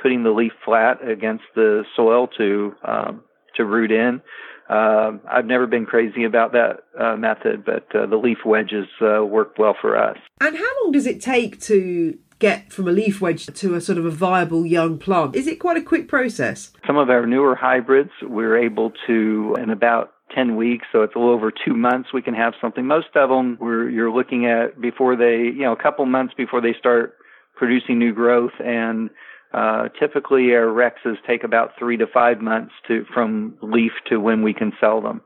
putting 0.03 0.25
the 0.25 0.31
leaf 0.31 0.53
flat 0.65 0.99
against 1.09 1.45
the 1.55 1.85
soil 1.95 2.29
to 2.39 2.75
um, 2.85 3.23
to 3.55 3.65
root 3.65 3.93
in. 3.93 4.21
Uh, 4.69 5.13
I've 5.31 5.47
never 5.47 5.67
been 5.67 5.87
crazy 5.87 6.25
about 6.25 6.53
that 6.53 6.85
uh, 6.99 7.17
method, 7.17 7.65
but 7.65 7.87
uh, 7.95 8.07
the 8.07 8.17
leaf 8.17 8.39
wedges 8.45 8.87
uh, 9.01 9.25
work 9.25 9.55
well 9.59 9.77
for 9.81 9.97
us. 9.97 10.17
And 10.41 10.57
how 10.57 10.83
long 10.83 10.93
does 10.93 11.07
it 11.07 11.21
take 11.21 11.61
to 11.63 12.19
get 12.39 12.73
from 12.73 12.89
a 12.89 12.93
leaf 12.93 13.21
wedge 13.21 13.47
to 13.47 13.75
a 13.75 13.81
sort 13.81 13.99
of 13.99 14.05
a 14.05 14.11
viable 14.11 14.67
young 14.67 14.99
plant? 14.99 15.37
Is 15.37 15.47
it 15.47 15.57
quite 15.57 15.77
a 15.77 15.83
quick 15.83 16.09
process? 16.09 16.73
Some 16.87 16.97
of 16.97 17.11
our 17.11 17.27
newer 17.27 17.55
hybrids, 17.55 18.11
we're 18.23 18.59
able 18.59 18.93
to, 19.07 19.57
in 19.59 19.71
about 19.71 20.13
10 20.35 20.57
weeks, 20.57 20.87
so 20.93 21.03
it's 21.03 21.15
a 21.15 21.19
little 21.19 21.33
over 21.33 21.51
two 21.51 21.75
months, 21.75 22.13
we 22.13 22.21
can 22.21 22.35
have 22.35 22.55
something. 22.61 22.87
Most 22.87 23.15
of 23.15 23.31
them, 23.31 23.57
we're, 23.61 23.89
you're 23.89 24.11
looking 24.11 24.47
at 24.47 24.81
before 24.81 25.17
they, 25.17 25.45
you 25.45 25.63
know, 25.63 25.73
a 25.73 25.83
couple 25.83 26.05
months 26.07 26.35
before 26.37 26.61
they 26.61 26.75
start 26.79 27.15
producing 27.55 27.99
new 27.99 28.13
growth. 28.13 28.53
And 28.63 29.11
uh, 29.53 29.89
typically, 29.99 30.55
our 30.55 30.67
Rexes 30.67 31.17
take 31.27 31.45
about 31.45 31.73
three 31.79 31.97
to 31.97 32.07
five 32.07 32.41
months 32.41 32.73
to 32.89 33.05
from 33.13 33.57
leaf 33.63 33.93
to 34.09 34.19
when 34.19 34.43
we 34.43 34.53
can 34.53 34.73
sell 34.81 35.01
them 35.01 35.23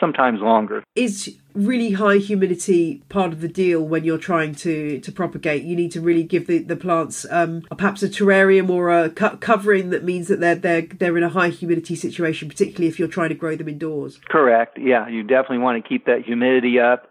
sometimes 0.00 0.40
longer. 0.40 0.82
Is 0.94 1.38
really 1.54 1.92
high 1.92 2.18
humidity 2.18 3.02
part 3.08 3.32
of 3.32 3.40
the 3.40 3.48
deal 3.48 3.82
when 3.82 4.04
you're 4.04 4.18
trying 4.18 4.54
to, 4.56 5.00
to 5.00 5.12
propagate? 5.12 5.64
You 5.64 5.76
need 5.76 5.92
to 5.92 6.00
really 6.00 6.22
give 6.22 6.46
the, 6.46 6.58
the 6.58 6.76
plants 6.76 7.26
um, 7.30 7.62
perhaps 7.76 8.02
a 8.02 8.08
terrarium 8.08 8.70
or 8.70 8.90
a 8.90 9.10
covering 9.10 9.90
that 9.90 10.04
means 10.04 10.28
that 10.28 10.40
they're, 10.40 10.54
they're, 10.54 10.82
they're 10.82 11.18
in 11.18 11.24
a 11.24 11.28
high 11.28 11.48
humidity 11.48 11.96
situation, 11.96 12.48
particularly 12.48 12.88
if 12.88 12.98
you're 12.98 13.08
trying 13.08 13.30
to 13.30 13.34
grow 13.34 13.56
them 13.56 13.68
indoors. 13.68 14.20
Correct. 14.28 14.78
Yeah, 14.80 15.08
you 15.08 15.22
definitely 15.22 15.58
want 15.58 15.82
to 15.82 15.88
keep 15.88 16.06
that 16.06 16.22
humidity 16.24 16.78
up. 16.78 17.07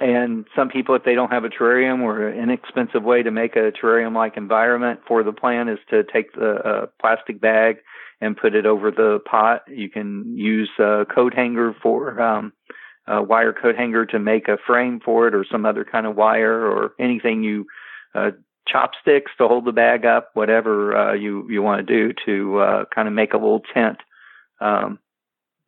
And 0.00 0.46
some 0.54 0.68
people, 0.68 0.94
if 0.94 1.02
they 1.02 1.14
don't 1.14 1.32
have 1.32 1.44
a 1.44 1.48
terrarium 1.48 2.02
or 2.02 2.28
an 2.28 2.38
inexpensive 2.38 3.02
way 3.02 3.22
to 3.22 3.30
make 3.30 3.56
a 3.56 3.72
terrarium 3.72 4.14
like 4.14 4.36
environment 4.36 5.00
for 5.08 5.24
the 5.24 5.32
plant, 5.32 5.70
is 5.70 5.78
to 5.90 6.04
take 6.04 6.32
the 6.34 6.54
uh, 6.64 6.86
plastic 7.00 7.40
bag 7.40 7.78
and 8.20 8.36
put 8.36 8.54
it 8.54 8.64
over 8.66 8.90
the 8.90 9.18
pot. 9.28 9.62
You 9.68 9.90
can 9.90 10.36
use 10.36 10.70
a 10.78 11.04
coat 11.12 11.34
hanger 11.34 11.74
for 11.82 12.20
um, 12.20 12.52
a 13.08 13.22
wire 13.22 13.52
coat 13.52 13.76
hanger 13.76 14.06
to 14.06 14.18
make 14.20 14.46
a 14.46 14.58
frame 14.66 15.00
for 15.04 15.26
it, 15.26 15.34
or 15.34 15.44
some 15.50 15.66
other 15.66 15.84
kind 15.84 16.06
of 16.06 16.14
wire, 16.14 16.66
or 16.66 16.92
anything 17.00 17.42
you 17.42 17.66
uh, 18.14 18.30
chopsticks 18.68 19.32
to 19.38 19.48
hold 19.48 19.64
the 19.64 19.72
bag 19.72 20.04
up, 20.04 20.30
whatever 20.34 20.96
uh, 20.96 21.14
you 21.14 21.48
you 21.50 21.60
want 21.60 21.84
to 21.84 21.92
do 21.92 22.14
to 22.26 22.58
uh, 22.58 22.84
kind 22.94 23.08
of 23.08 23.14
make 23.14 23.32
a 23.32 23.38
little 23.38 23.62
tent 23.74 23.98
um, 24.60 25.00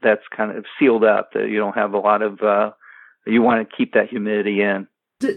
that's 0.02 0.22
kind 0.36 0.56
of 0.56 0.64
sealed 0.78 1.02
up 1.04 1.32
that 1.32 1.48
you 1.48 1.58
don't 1.58 1.76
have 1.76 1.94
a 1.94 1.98
lot 1.98 2.22
of. 2.22 2.40
Uh, 2.40 2.70
you 3.26 3.42
want 3.42 3.68
to 3.68 3.76
keep 3.76 3.94
that 3.94 4.08
humidity 4.08 4.60
in. 4.62 4.88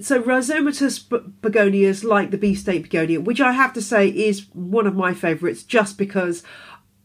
So 0.01 0.21
rhizomatous 0.21 1.09
begonias, 1.41 2.05
like 2.05 2.31
the 2.31 2.37
beefsteak 2.37 2.83
begonia, 2.83 3.19
which 3.19 3.41
I 3.41 3.51
have 3.51 3.73
to 3.73 3.81
say 3.81 4.07
is 4.07 4.47
one 4.53 4.87
of 4.87 4.95
my 4.95 5.13
favourites, 5.13 5.63
just 5.63 5.97
because 5.97 6.41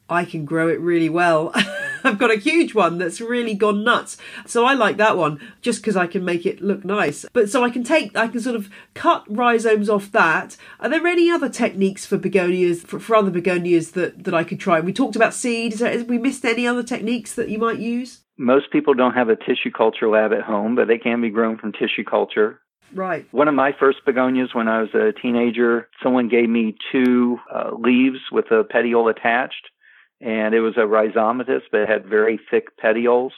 I 0.08 0.24
can 0.24 0.44
grow 0.44 0.68
it 0.68 0.80
really 0.80 1.08
well. 1.08 1.52
I've 2.04 2.18
got 2.18 2.30
a 2.30 2.38
huge 2.38 2.74
one 2.74 2.98
that's 2.98 3.20
really 3.20 3.54
gone 3.54 3.82
nuts. 3.82 4.16
So 4.46 4.64
I 4.64 4.74
like 4.74 4.96
that 4.96 5.16
one 5.16 5.40
just 5.60 5.80
because 5.80 5.96
I 5.96 6.06
can 6.06 6.24
make 6.24 6.46
it 6.46 6.62
look 6.62 6.84
nice. 6.84 7.26
But 7.32 7.50
so 7.50 7.64
I 7.64 7.70
can 7.70 7.82
take, 7.82 8.16
I 8.16 8.28
can 8.28 8.40
sort 8.40 8.56
of 8.56 8.70
cut 8.94 9.24
rhizomes 9.28 9.90
off 9.90 10.12
that. 10.12 10.56
Are 10.80 10.88
there 10.88 11.06
any 11.06 11.30
other 11.30 11.48
techniques 11.48 12.06
for 12.06 12.16
begonias, 12.16 12.82
for, 12.82 13.00
for 13.00 13.16
other 13.16 13.30
begonias 13.30 13.92
that, 13.92 14.24
that 14.24 14.34
I 14.34 14.44
could 14.44 14.60
try? 14.60 14.80
We 14.80 14.92
talked 14.92 15.16
about 15.16 15.34
seed. 15.34 15.74
Is 15.74 15.80
there, 15.80 16.04
we 16.04 16.18
missed 16.18 16.44
any 16.44 16.66
other 16.66 16.82
techniques 16.82 17.34
that 17.34 17.48
you 17.48 17.58
might 17.58 17.80
use? 17.80 18.20
Most 18.38 18.70
people 18.70 18.94
don't 18.94 19.14
have 19.14 19.28
a 19.28 19.36
tissue 19.36 19.70
culture 19.76 20.08
lab 20.08 20.32
at 20.32 20.42
home, 20.42 20.76
but 20.76 20.88
they 20.88 20.98
can 20.98 21.20
be 21.20 21.30
grown 21.30 21.58
from 21.58 21.72
tissue 21.72 22.04
culture. 22.04 22.60
Right. 22.94 23.26
One 23.32 23.48
of 23.48 23.54
my 23.54 23.72
first 23.78 23.98
begonias 24.06 24.54
when 24.54 24.68
I 24.68 24.80
was 24.80 24.94
a 24.94 25.12
teenager, 25.12 25.88
someone 26.02 26.28
gave 26.28 26.48
me 26.48 26.76
two 26.90 27.38
uh, 27.52 27.72
leaves 27.74 28.20
with 28.32 28.50
a 28.50 28.64
petiole 28.64 29.08
attached 29.08 29.68
and 30.20 30.54
it 30.54 30.60
was 30.60 30.76
a 30.76 30.80
rhizomatous, 30.80 31.62
but 31.70 31.82
it 31.82 31.88
had 31.88 32.06
very 32.06 32.40
thick 32.50 32.76
petioles. 32.76 33.32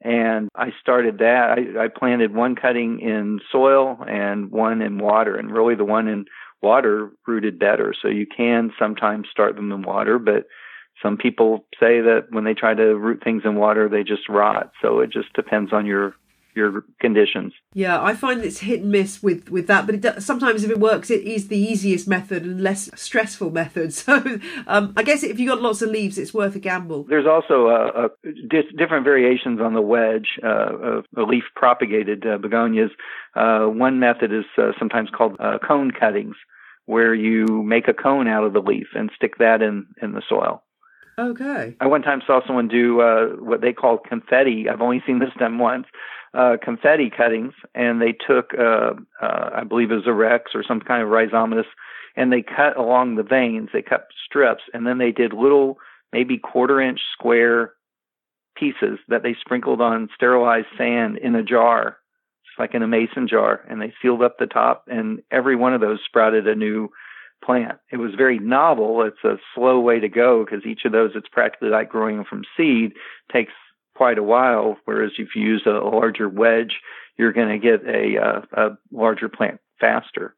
And 0.00 0.48
I 0.54 0.72
started 0.80 1.18
that. 1.18 1.56
I, 1.56 1.84
I 1.84 1.88
planted 1.88 2.34
one 2.34 2.56
cutting 2.56 3.00
in 3.00 3.40
soil 3.50 3.98
and 4.06 4.50
one 4.50 4.82
in 4.82 4.98
water, 4.98 5.36
and 5.36 5.50
really 5.50 5.76
the 5.76 5.84
one 5.84 6.08
in 6.08 6.26
water 6.60 7.10
rooted 7.26 7.58
better. 7.58 7.94
So 8.00 8.08
you 8.08 8.26
can 8.26 8.72
sometimes 8.78 9.28
start 9.30 9.56
them 9.56 9.72
in 9.72 9.82
water, 9.82 10.18
but 10.18 10.46
some 11.04 11.18
people 11.18 11.66
say 11.78 12.00
that 12.00 12.28
when 12.30 12.44
they 12.44 12.54
try 12.54 12.74
to 12.74 12.96
root 12.96 13.22
things 13.22 13.42
in 13.44 13.56
water, 13.56 13.88
they 13.88 14.02
just 14.02 14.28
rot. 14.28 14.72
So 14.80 15.00
it 15.00 15.12
just 15.12 15.32
depends 15.34 15.72
on 15.72 15.84
your 15.84 16.14
your 16.54 16.84
conditions. 17.00 17.52
Yeah, 17.72 18.00
I 18.00 18.14
find 18.14 18.40
it's 18.40 18.60
hit 18.60 18.80
and 18.82 18.90
miss 18.90 19.22
with 19.22 19.50
with 19.50 19.66
that, 19.66 19.86
but 19.86 19.96
it 19.96 20.00
does, 20.02 20.24
sometimes 20.24 20.64
if 20.64 20.70
it 20.70 20.78
works, 20.78 21.10
it 21.10 21.24
is 21.24 21.48
the 21.48 21.58
easiest 21.58 22.06
method 22.06 22.44
and 22.44 22.60
less 22.60 22.90
stressful 22.94 23.50
method. 23.50 23.92
So 24.04 24.38
um, 24.66 24.92
I 24.96 25.02
guess 25.02 25.22
if 25.22 25.38
you 25.38 25.48
got 25.48 25.62
lots 25.62 25.82
of 25.82 25.90
leaves, 25.90 26.18
it's 26.18 26.34
worth 26.34 26.54
a 26.56 26.58
gamble. 26.58 27.04
There's 27.04 27.26
also 27.26 27.68
a, 27.68 28.04
a 28.04 28.08
di- 28.48 28.70
different 28.76 29.04
variations 29.04 29.60
on 29.60 29.74
the 29.74 29.80
wedge 29.80 30.38
uh, 30.42 30.98
of 30.98 31.04
leaf 31.16 31.44
propagated 31.54 32.24
uh, 32.26 32.38
begonias. 32.38 32.90
Uh, 33.34 33.66
one 33.66 33.98
method 33.98 34.32
is 34.32 34.44
uh, 34.58 34.72
sometimes 34.78 35.08
called 35.10 35.36
uh, 35.38 35.58
cone 35.66 35.90
cuttings, 35.90 36.36
where 36.86 37.14
you 37.14 37.62
make 37.62 37.88
a 37.88 37.94
cone 37.94 38.28
out 38.28 38.44
of 38.44 38.52
the 38.52 38.60
leaf 38.60 38.88
and 38.94 39.10
stick 39.16 39.38
that 39.38 39.62
in 39.62 39.86
in 40.02 40.12
the 40.12 40.22
soil. 40.28 40.63
Okay. 41.18 41.76
I 41.80 41.86
one 41.86 42.02
time 42.02 42.22
saw 42.26 42.40
someone 42.46 42.68
do 42.68 43.00
uh, 43.00 43.26
what 43.38 43.60
they 43.60 43.72
call 43.72 43.98
confetti. 43.98 44.68
I've 44.68 44.80
only 44.80 45.02
seen 45.06 45.20
this 45.20 45.30
done 45.38 45.58
once, 45.58 45.86
uh, 46.32 46.56
confetti 46.62 47.10
cuttings, 47.10 47.54
and 47.74 48.02
they 48.02 48.12
took, 48.12 48.52
uh, 48.58 48.94
uh, 49.22 49.50
I 49.54 49.64
believe 49.64 49.90
it 49.90 49.96
was 49.96 50.06
a 50.06 50.12
rex 50.12 50.52
or 50.54 50.64
some 50.66 50.80
kind 50.80 51.02
of 51.02 51.08
rhizomatous, 51.08 51.66
and 52.16 52.32
they 52.32 52.42
cut 52.42 52.76
along 52.76 53.14
the 53.14 53.22
veins. 53.22 53.70
They 53.72 53.82
cut 53.82 54.08
strips, 54.24 54.64
and 54.72 54.86
then 54.86 54.98
they 54.98 55.12
did 55.12 55.32
little, 55.32 55.78
maybe 56.12 56.38
quarter 56.38 56.80
inch 56.80 57.00
square 57.12 57.72
pieces 58.56 58.98
that 59.08 59.22
they 59.22 59.36
sprinkled 59.40 59.80
on 59.80 60.08
sterilized 60.14 60.66
sand 60.76 61.18
in 61.18 61.34
a 61.34 61.42
jar, 61.42 61.98
just 62.46 62.58
like 62.58 62.74
in 62.74 62.82
a 62.82 62.88
mason 62.88 63.28
jar, 63.28 63.60
and 63.68 63.80
they 63.80 63.92
sealed 64.02 64.22
up 64.22 64.38
the 64.38 64.46
top, 64.46 64.84
and 64.88 65.22
every 65.30 65.56
one 65.56 65.74
of 65.74 65.80
those 65.80 66.00
sprouted 66.04 66.48
a 66.48 66.54
new 66.54 66.88
plant. 67.44 67.78
It 67.90 67.98
was 67.98 68.14
very 68.16 68.38
novel. 68.38 69.02
It's 69.02 69.24
a 69.24 69.38
slow 69.54 69.80
way 69.80 70.00
to 70.00 70.08
go 70.08 70.44
because 70.44 70.64
each 70.66 70.84
of 70.84 70.92
those, 70.92 71.12
it's 71.14 71.28
practically 71.28 71.68
like 71.68 71.88
growing 71.88 72.24
from 72.24 72.44
seed, 72.56 72.92
takes 73.32 73.52
quite 73.94 74.18
a 74.18 74.22
while. 74.22 74.76
Whereas 74.84 75.12
if 75.18 75.28
you 75.34 75.42
use 75.42 75.62
a, 75.66 75.70
larger 75.70 76.28
wedge, 76.28 76.80
you're 77.16 77.32
going 77.32 77.48
to 77.48 77.58
get 77.58 77.86
a, 77.86 78.18
uh, 78.18 78.40
a 78.52 78.78
larger 78.90 79.28
plant 79.28 79.60
faster. 79.80 80.34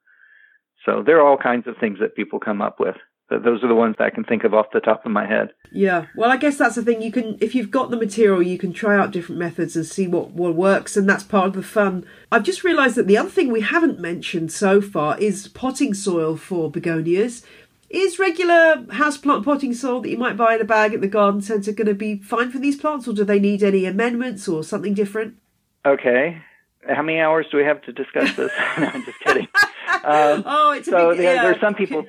So 0.85 1.03
there 1.05 1.19
are 1.19 1.27
all 1.27 1.39
kinds 1.39 1.67
of 1.67 1.77
things 1.79 1.99
that 2.01 2.17
people 2.17 2.39
come 2.39 2.63
up 2.63 2.79
with. 2.79 2.97
Those 3.29 3.65
are 3.65 3.69
the 3.69 3.75
ones 3.75 3.97
that 3.99 4.05
I 4.05 4.11
can 4.11 4.23
think 4.23 4.45
of 4.45 4.55
off 4.55 4.67
the 4.73 4.79
top 4.79 5.05
of 5.05 5.11
my 5.11 5.27
head. 5.27 5.51
Yeah, 5.73 6.07
well, 6.15 6.31
I 6.31 6.37
guess 6.37 6.59
that's 6.59 6.77
the 6.77 6.83
thing. 6.83 7.03
You 7.03 7.11
can, 7.11 7.37
if 7.41 7.57
you've 7.57 7.73
got 7.73 7.91
the 7.91 7.97
material, 7.97 8.41
you 8.41 8.57
can 8.57 8.73
try 8.73 8.97
out 8.97 9.11
different 9.11 9.41
methods 9.41 9.75
and 9.75 9.85
see 9.85 10.07
what 10.07 10.31
what 10.31 10.55
works, 10.55 10.97
and 10.97 11.09
that's 11.09 11.25
part 11.25 11.49
of 11.49 11.55
the 11.55 11.63
fun. 11.63 12.07
I've 12.31 12.45
just 12.45 12.63
realised 12.63 12.95
that 12.95 13.09
the 13.09 13.19
other 13.19 13.29
thing 13.29 13.51
we 13.51 13.63
haven't 13.63 13.99
mentioned 13.99 14.53
so 14.53 14.81
far 14.81 15.19
is 15.19 15.49
potting 15.49 15.93
soil 15.93 16.37
for 16.37 16.71
begonias. 16.71 17.45
Is 17.91 18.19
regular 18.19 18.85
houseplant 18.91 19.45
potting 19.45 19.75
soil 19.75 20.01
that 20.03 20.11
you 20.11 20.19
might 20.19 20.37
buy 20.37 20.55
in 20.55 20.61
a 20.61 20.65
bag 20.65 20.95
at 20.95 21.01
the 21.01 21.09
garden 21.09 21.41
centre 21.41 21.73
going 21.73 21.87
to 21.87 21.95
be 21.95 22.19
fine 22.19 22.51
for 22.51 22.59
these 22.59 22.77
plants, 22.77 23.09
or 23.09 23.13
do 23.13 23.25
they 23.25 23.41
need 23.41 23.63
any 23.63 23.87
amendments 23.87 24.47
or 24.47 24.63
something 24.63 24.95
different? 24.95 25.37
Okay. 25.85 26.43
How 26.89 27.03
many 27.03 27.19
hours 27.19 27.47
do 27.51 27.57
we 27.57 27.65
have 27.65 27.83
to 27.83 27.93
discuss 27.93 28.35
this? 28.37 28.53
no, 28.79 28.87
I'm 28.87 29.05
just 29.05 29.19
kidding. 29.21 29.49
Um, 30.05 30.45
oh, 30.47 30.73
it's 30.73 30.89
so 30.89 31.13
big, 31.13 31.23
yeah. 31.23 31.43
there's 31.43 31.61
some 31.61 31.75
people. 31.75 32.07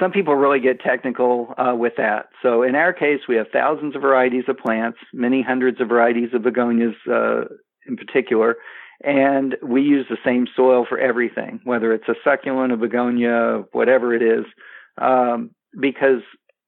Some 0.00 0.12
people 0.12 0.34
really 0.34 0.60
get 0.60 0.80
technical 0.80 1.54
uh, 1.58 1.74
with 1.76 1.92
that. 1.98 2.30
So 2.42 2.62
in 2.62 2.74
our 2.74 2.92
case, 2.92 3.20
we 3.28 3.36
have 3.36 3.46
thousands 3.52 3.94
of 3.94 4.02
varieties 4.02 4.44
of 4.48 4.56
plants, 4.56 4.98
many 5.12 5.42
hundreds 5.42 5.80
of 5.80 5.88
varieties 5.88 6.30
of 6.32 6.42
begonias 6.42 6.94
uh, 7.10 7.42
in 7.86 7.96
particular, 7.96 8.56
and 9.04 9.56
we 9.62 9.82
use 9.82 10.06
the 10.08 10.18
same 10.24 10.46
soil 10.56 10.86
for 10.88 10.98
everything, 10.98 11.60
whether 11.64 11.92
it's 11.92 12.08
a 12.08 12.14
succulent, 12.24 12.72
a 12.72 12.76
begonia, 12.76 13.64
whatever 13.72 14.14
it 14.14 14.22
is 14.22 14.44
um, 14.98 15.50
because 15.78 16.22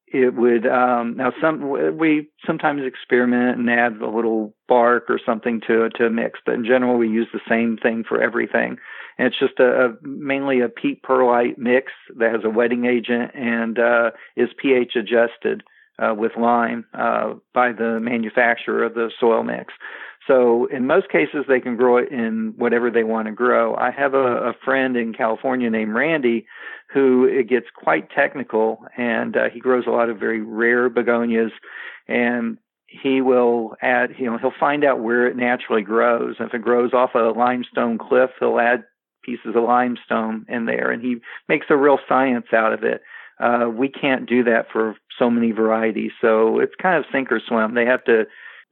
it 0.06 0.34
would 0.34 0.66
um, 0.66 1.16
now 1.16 1.32
some 1.40 1.96
we 1.96 2.28
sometimes 2.46 2.82
experiment 2.84 3.58
and 3.58 3.70
add 3.70 3.96
a 4.02 4.10
little 4.10 4.54
bark 4.68 5.04
or 5.08 5.18
something 5.24 5.60
to 5.66 5.88
to 5.96 6.06
a 6.06 6.10
mix, 6.10 6.38
but 6.44 6.54
in 6.54 6.64
general 6.64 6.98
we 6.98 7.08
use 7.08 7.28
the 7.32 7.40
same 7.48 7.78
thing 7.82 8.04
for 8.06 8.20
everything. 8.20 8.76
And 9.18 9.28
it's 9.28 9.38
just 9.38 9.58
a, 9.58 9.86
a 9.86 10.06
mainly 10.06 10.60
a 10.60 10.68
peat 10.68 11.02
perlite 11.02 11.58
mix 11.58 11.92
that 12.16 12.32
has 12.32 12.42
a 12.44 12.50
wetting 12.50 12.84
agent 12.84 13.32
and 13.34 13.78
uh, 13.78 14.10
is 14.36 14.48
pH 14.60 14.96
adjusted 14.96 15.62
uh, 15.98 16.14
with 16.14 16.32
lime 16.38 16.86
uh, 16.94 17.34
by 17.54 17.72
the 17.72 18.00
manufacturer 18.00 18.84
of 18.84 18.94
the 18.94 19.10
soil 19.20 19.42
mix. 19.42 19.74
So 20.26 20.66
in 20.66 20.86
most 20.86 21.08
cases, 21.10 21.44
they 21.48 21.60
can 21.60 21.76
grow 21.76 21.96
it 21.96 22.10
in 22.12 22.54
whatever 22.56 22.90
they 22.90 23.02
want 23.02 23.26
to 23.26 23.32
grow. 23.32 23.74
I 23.74 23.90
have 23.90 24.14
a, 24.14 24.50
a 24.50 24.52
friend 24.64 24.96
in 24.96 25.12
California 25.12 25.68
named 25.68 25.94
Randy 25.94 26.46
who 26.92 27.24
it 27.24 27.48
gets 27.48 27.66
quite 27.74 28.10
technical 28.10 28.84
and 28.96 29.36
uh, 29.36 29.48
he 29.52 29.58
grows 29.58 29.84
a 29.86 29.90
lot 29.90 30.10
of 30.10 30.18
very 30.18 30.40
rare 30.40 30.88
begonias 30.90 31.50
and 32.06 32.58
he 32.86 33.20
will 33.22 33.74
add, 33.80 34.10
you 34.18 34.26
know, 34.26 34.36
he'll 34.36 34.52
find 34.60 34.84
out 34.84 35.00
where 35.00 35.26
it 35.26 35.36
naturally 35.36 35.82
grows. 35.82 36.36
If 36.38 36.52
it 36.52 36.60
grows 36.60 36.92
off 36.92 37.14
a 37.14 37.32
limestone 37.36 37.96
cliff, 37.96 38.30
he'll 38.38 38.60
add 38.60 38.84
pieces 39.22 39.54
of 39.54 39.64
limestone 39.64 40.46
in 40.48 40.66
there 40.66 40.90
and 40.90 41.02
he 41.02 41.16
makes 41.48 41.66
a 41.70 41.76
real 41.76 41.98
science 42.08 42.46
out 42.52 42.72
of 42.72 42.84
it. 42.84 43.02
Uh, 43.40 43.68
we 43.68 43.88
can't 43.88 44.28
do 44.28 44.44
that 44.44 44.66
for 44.72 44.94
so 45.18 45.30
many 45.30 45.50
varieties. 45.50 46.12
So 46.20 46.58
it's 46.60 46.74
kind 46.80 46.96
of 46.96 47.04
sink 47.12 47.32
or 47.32 47.40
swim. 47.40 47.74
They 47.74 47.86
have 47.86 48.04
to 48.04 48.24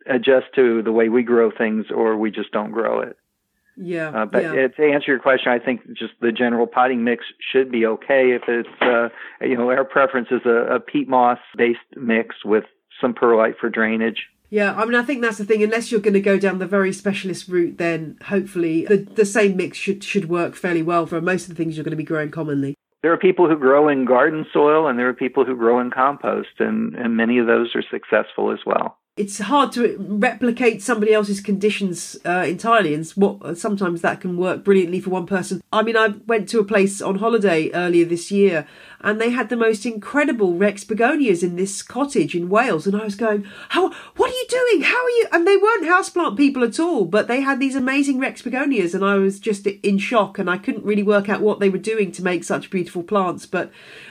adjust 0.07 0.47
to 0.55 0.83
the 0.83 0.93
way 0.93 1.09
we 1.09 1.23
grow 1.23 1.51
things 1.51 1.87
or 1.95 2.17
we 2.17 2.31
just 2.31 2.53
don't 2.53 2.71
grow 2.71 3.01
it. 3.01 3.17
Yeah. 3.77 4.11
Uh, 4.11 4.27
but 4.27 4.43
yeah. 4.43 4.69
to 4.69 4.93
answer 4.93 5.11
your 5.11 5.21
question, 5.21 5.53
I 5.53 5.59
think 5.59 5.81
just 5.93 6.13
the 6.21 6.33
general 6.33 6.67
potting 6.67 7.03
mix 7.03 7.25
should 7.53 7.73
be 7.73 7.87
okay 7.87 8.33
if 8.33 8.43
it's, 8.47 8.69
uh, 8.83 9.09
you 9.41 9.57
know, 9.57 9.71
our 9.71 9.85
preference 9.85 10.29
is 10.31 10.43
a, 10.45 10.75
a 10.75 10.81
peat 10.81 11.09
moss 11.09 11.39
based 11.57 11.79
mix 11.97 12.37
with 12.45 12.65
some 13.01 13.15
perlite 13.15 13.57
for 13.59 13.71
drainage. 13.71 14.27
Yeah, 14.51 14.75
I 14.75 14.85
mean, 14.85 14.97
I 14.97 15.03
think 15.03 15.23
that's 15.23 15.39
the 15.39 15.45
thing. 15.45 15.63
Unless 15.63 15.91
you're 15.91 16.01
going 16.01 16.15
to 16.15 16.21
go 16.21 16.39
down 16.39 16.59
the 16.59 16.67
very 16.67 16.93
specialist 16.93 17.49
route, 17.49 17.79
then 17.79 18.19
hopefully 18.27 18.85
the, 18.85 18.97
the 18.99 19.25
same 19.25 19.57
mix 19.57 19.79
should 19.79 20.03
should 20.03 20.29
work 20.29 20.57
fairly 20.57 20.83
well 20.83 21.07
for 21.07 21.21
most 21.21 21.45
of 21.45 21.51
the 21.51 21.55
things 21.55 21.77
you're 21.77 21.85
going 21.85 21.93
to 21.93 21.97
be 21.97 22.03
growing 22.03 22.31
commonly. 22.31 22.75
There 23.03 23.13
are 23.13 23.17
people 23.17 23.49
who 23.49 23.57
grow 23.57 23.89
in 23.89 24.05
garden 24.05 24.45
soil, 24.53 24.89
and 24.89 24.99
there 24.99 25.09
are 25.09 25.15
people 25.15 25.45
who 25.45 25.57
grow 25.57 25.81
in 25.81 25.91
compost, 25.91 26.59
and, 26.59 26.95
and 26.97 27.17
many 27.17 27.39
of 27.39 27.47
those 27.47 27.75
are 27.75 27.83
successful 27.91 28.53
as 28.53 28.59
well 28.67 28.99
it's 29.21 29.39
hard 29.39 29.71
to 29.71 29.97
replicate 29.99 30.81
somebody 30.83 31.13
else's 31.13 31.41
conditions 31.41 32.17
uh, 32.25 32.45
entirely, 32.49 32.95
and 32.95 33.07
what 33.11 33.59
sometimes 33.59 34.01
that 34.01 34.21
can 34.21 34.39
work 34.39 34.65
brilliantly 34.65 34.99
for 34.99 35.11
one 35.11 35.27
person. 35.27 35.61
I 35.73 35.83
mean, 35.83 35.97
I 35.97 36.09
went 36.27 36.49
to 36.51 36.61
a 36.61 36.65
place 36.65 37.03
on 37.03 37.17
holiday 37.19 37.71
earlier 37.73 38.07
this 38.07 38.31
year, 38.31 38.67
and 39.01 39.21
they 39.21 39.31
had 39.31 39.49
the 39.49 39.57
most 39.57 39.87
incredible 39.87 40.55
Rex 40.55 40.85
begonias 40.85 41.43
in 41.43 41.57
this 41.57 41.83
cottage 41.83 42.35
in 42.35 42.49
Wales, 42.49 42.87
and 42.87 42.97
I 42.97 43.05
was 43.05 43.15
going, 43.15 43.45
"How? 43.71 43.91
What 44.17 44.31
are 44.31 44.35
you 44.35 44.47
doing? 44.49 44.83
How 44.83 45.03
are 45.03 45.11
you?" 45.11 45.27
And 45.33 45.47
they 45.47 45.57
weren't 45.57 45.85
houseplant 45.85 46.37
people 46.37 46.65
at 46.65 46.81
all, 46.81 47.05
but 47.05 47.29
they 47.29 47.41
had 47.41 47.61
these 47.61 47.77
amazing 47.77 48.19
Rex 48.19 48.43
begonias, 48.43 48.95
and 48.95 49.05
I 49.05 49.15
was 49.17 49.39
just 49.39 49.67
in 49.67 49.99
shock, 49.99 50.39
and 50.39 50.51
I 50.51 50.59
couldn't 50.59 50.85
really 50.85 51.03
work 51.03 51.29
out 51.29 51.41
what 51.41 51.61
they 51.61 51.71
were 51.71 51.79
doing 51.79 52.13
to 52.13 52.23
make 52.23 52.45
such 52.45 52.71
beautiful 52.71 53.03
plants, 53.03 53.47
but. 53.47 53.71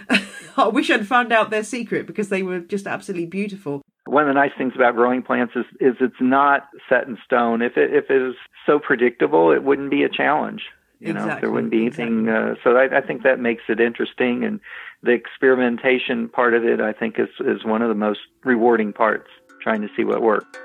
I 0.57 0.67
wish 0.67 0.89
I'd 0.89 1.07
found 1.07 1.31
out 1.31 1.51
their 1.51 1.63
secret 1.63 2.05
because 2.05 2.27
they 2.27 2.43
were 2.43 2.59
just 2.59 2.85
absolutely 2.85 3.27
beautiful 3.27 3.81
one 4.09 4.23
of 4.23 4.27
the 4.27 4.39
nice 4.39 4.51
things 4.57 4.73
about 4.75 4.95
growing 4.95 5.21
plants 5.21 5.53
is, 5.55 5.65
is 5.79 5.95
it's 6.01 6.15
not 6.19 6.67
set 6.89 7.07
in 7.07 7.17
stone. 7.23 7.61
If 7.61 7.77
it 7.77 7.93
if 7.93 8.09
it 8.09 8.19
was 8.19 8.35
so 8.65 8.79
predictable, 8.79 9.51
it 9.51 9.63
wouldn't 9.63 9.91
be 9.91 10.03
a 10.03 10.09
challenge. 10.09 10.63
You 10.99 11.11
exactly, 11.11 11.33
know, 11.33 11.41
there 11.41 11.51
wouldn't 11.51 11.71
be 11.71 11.81
anything. 11.81 12.27
Exactly. 12.27 12.51
Uh, 12.51 12.55
so 12.63 12.77
I, 12.77 12.97
I 12.97 13.01
think 13.01 13.23
that 13.23 13.39
makes 13.39 13.63
it 13.69 13.79
interesting, 13.79 14.43
and 14.43 14.59
the 15.01 15.11
experimentation 15.11 16.27
part 16.27 16.53
of 16.53 16.65
it, 16.65 16.81
I 16.81 16.91
think, 16.91 17.17
is 17.17 17.29
is 17.39 17.63
one 17.63 17.81
of 17.81 17.89
the 17.89 17.95
most 17.95 18.19
rewarding 18.43 18.91
parts. 18.91 19.29
Trying 19.61 19.81
to 19.81 19.89
see 19.95 20.03
what 20.03 20.21
works. 20.21 20.57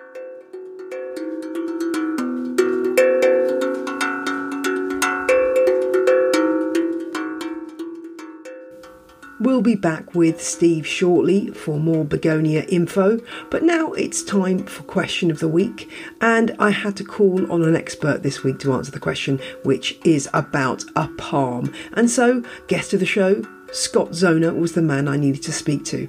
We'll 9.44 9.60
be 9.60 9.74
back 9.74 10.14
with 10.14 10.42
Steve 10.42 10.86
shortly 10.86 11.48
for 11.48 11.78
more 11.78 12.02
begonia 12.02 12.62
info, 12.62 13.20
but 13.50 13.62
now 13.62 13.92
it's 13.92 14.22
time 14.22 14.64
for 14.64 14.84
question 14.84 15.30
of 15.30 15.38
the 15.38 15.48
week, 15.48 15.90
and 16.22 16.56
I 16.58 16.70
had 16.70 16.96
to 16.96 17.04
call 17.04 17.52
on 17.52 17.62
an 17.62 17.76
expert 17.76 18.22
this 18.22 18.42
week 18.42 18.58
to 18.60 18.72
answer 18.72 18.90
the 18.90 18.98
question, 18.98 19.38
which 19.62 19.98
is 20.02 20.30
about 20.32 20.82
a 20.96 21.08
palm. 21.18 21.74
And 21.92 22.10
so, 22.10 22.42
guest 22.68 22.94
of 22.94 23.00
the 23.00 23.06
show, 23.06 23.42
Scott 23.70 24.14
Zona 24.14 24.54
was 24.54 24.72
the 24.72 24.80
man 24.80 25.08
I 25.08 25.18
needed 25.18 25.42
to 25.42 25.52
speak 25.52 25.84
to. 25.86 26.08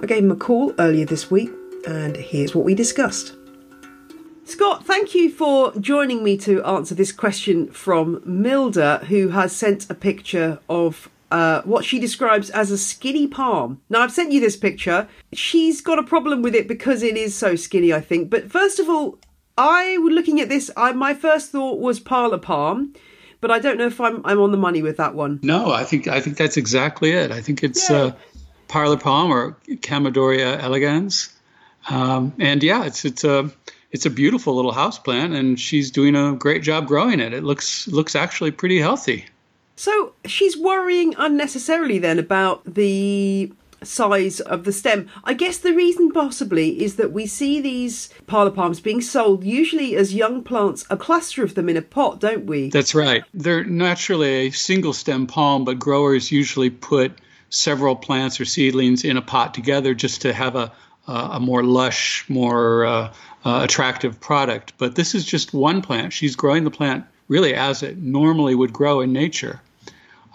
I 0.00 0.04
gave 0.04 0.22
him 0.22 0.30
a 0.30 0.36
call 0.36 0.74
earlier 0.78 1.06
this 1.06 1.30
week, 1.30 1.50
and 1.86 2.14
here's 2.18 2.54
what 2.54 2.66
we 2.66 2.74
discussed. 2.74 3.34
Scott, 4.44 4.84
thank 4.84 5.14
you 5.14 5.30
for 5.30 5.72
joining 5.80 6.22
me 6.22 6.36
to 6.36 6.62
answer 6.64 6.94
this 6.94 7.12
question 7.12 7.70
from 7.70 8.20
Milda, 8.26 9.04
who 9.04 9.30
has 9.30 9.56
sent 9.56 9.88
a 9.88 9.94
picture 9.94 10.58
of 10.68 11.08
uh, 11.32 11.62
what 11.62 11.82
she 11.82 11.98
describes 11.98 12.50
as 12.50 12.70
a 12.70 12.76
skinny 12.76 13.26
palm. 13.26 13.80
Now, 13.88 14.02
I've 14.02 14.12
sent 14.12 14.32
you 14.32 14.40
this 14.40 14.56
picture. 14.56 15.08
She's 15.32 15.80
got 15.80 15.98
a 15.98 16.02
problem 16.02 16.42
with 16.42 16.54
it 16.54 16.68
because 16.68 17.02
it 17.02 17.16
is 17.16 17.34
so 17.34 17.56
skinny, 17.56 17.90
I 17.90 18.02
think. 18.02 18.28
But 18.28 18.52
first 18.52 18.78
of 18.78 18.88
all, 18.88 19.18
I 19.56 19.96
was 19.98 20.12
looking 20.12 20.40
at 20.40 20.50
this. 20.50 20.70
I, 20.76 20.92
my 20.92 21.14
first 21.14 21.50
thought 21.50 21.80
was 21.80 22.00
parlor 22.00 22.36
palm, 22.36 22.92
but 23.40 23.50
I 23.50 23.60
don't 23.60 23.78
know 23.78 23.86
if 23.86 23.98
I'm 23.98 24.20
I'm 24.26 24.40
on 24.40 24.52
the 24.52 24.58
money 24.58 24.82
with 24.82 24.98
that 24.98 25.14
one. 25.14 25.40
No, 25.42 25.72
I 25.72 25.84
think 25.84 26.06
I 26.06 26.20
think 26.20 26.36
that's 26.36 26.58
exactly 26.58 27.12
it. 27.12 27.30
I 27.30 27.40
think 27.40 27.64
it's 27.64 27.90
uh, 27.90 28.12
parlor 28.68 28.98
palm 28.98 29.32
or 29.32 29.56
Chamaedorea 29.68 30.62
elegans, 30.62 31.32
um, 31.88 32.34
and 32.38 32.62
yeah, 32.62 32.84
it's 32.84 33.06
it's 33.06 33.24
a 33.24 33.50
it's 33.90 34.04
a 34.04 34.10
beautiful 34.10 34.54
little 34.54 34.72
house 34.72 34.98
plant, 34.98 35.32
and 35.32 35.58
she's 35.58 35.90
doing 35.90 36.14
a 36.14 36.34
great 36.34 36.62
job 36.62 36.86
growing 36.86 37.20
it. 37.20 37.32
It 37.32 37.42
looks 37.42 37.88
looks 37.88 38.14
actually 38.14 38.50
pretty 38.50 38.78
healthy. 38.78 39.24
So 39.76 40.14
she's 40.24 40.56
worrying 40.56 41.14
unnecessarily 41.18 41.98
then 41.98 42.18
about 42.18 42.74
the 42.74 43.52
size 43.82 44.40
of 44.40 44.64
the 44.64 44.72
stem. 44.72 45.08
I 45.24 45.34
guess 45.34 45.58
the 45.58 45.72
reason 45.72 46.12
possibly 46.12 46.82
is 46.82 46.96
that 46.96 47.12
we 47.12 47.26
see 47.26 47.60
these 47.60 48.10
parlor 48.26 48.50
palms 48.50 48.80
being 48.80 49.00
sold 49.00 49.44
usually 49.44 49.96
as 49.96 50.14
young 50.14 50.42
plants, 50.44 50.84
a 50.90 50.96
cluster 50.96 51.42
of 51.42 51.54
them 51.54 51.68
in 51.68 51.76
a 51.76 51.82
pot, 51.82 52.20
don't 52.20 52.46
we? 52.46 52.70
That's 52.70 52.94
right. 52.94 53.24
They're 53.34 53.64
naturally 53.64 54.46
a 54.46 54.50
single 54.50 54.92
stem 54.92 55.26
palm, 55.26 55.64
but 55.64 55.78
growers 55.78 56.30
usually 56.30 56.70
put 56.70 57.12
several 57.50 57.96
plants 57.96 58.40
or 58.40 58.44
seedlings 58.44 59.04
in 59.04 59.16
a 59.16 59.22
pot 59.22 59.52
together 59.54 59.94
just 59.94 60.22
to 60.22 60.32
have 60.32 60.56
a 60.56 60.72
a 61.06 61.40
more 61.40 61.64
lush, 61.64 62.24
more 62.28 62.84
uh, 62.84 63.12
uh, 63.44 63.60
attractive 63.64 64.20
product. 64.20 64.74
But 64.78 64.94
this 64.94 65.16
is 65.16 65.24
just 65.24 65.52
one 65.52 65.82
plant. 65.82 66.12
She's 66.12 66.36
growing 66.36 66.62
the 66.64 66.70
plant 66.70 67.06
really 67.32 67.54
as 67.54 67.82
it 67.82 67.96
normally 67.98 68.54
would 68.54 68.72
grow 68.72 69.00
in 69.00 69.12
nature. 69.12 69.60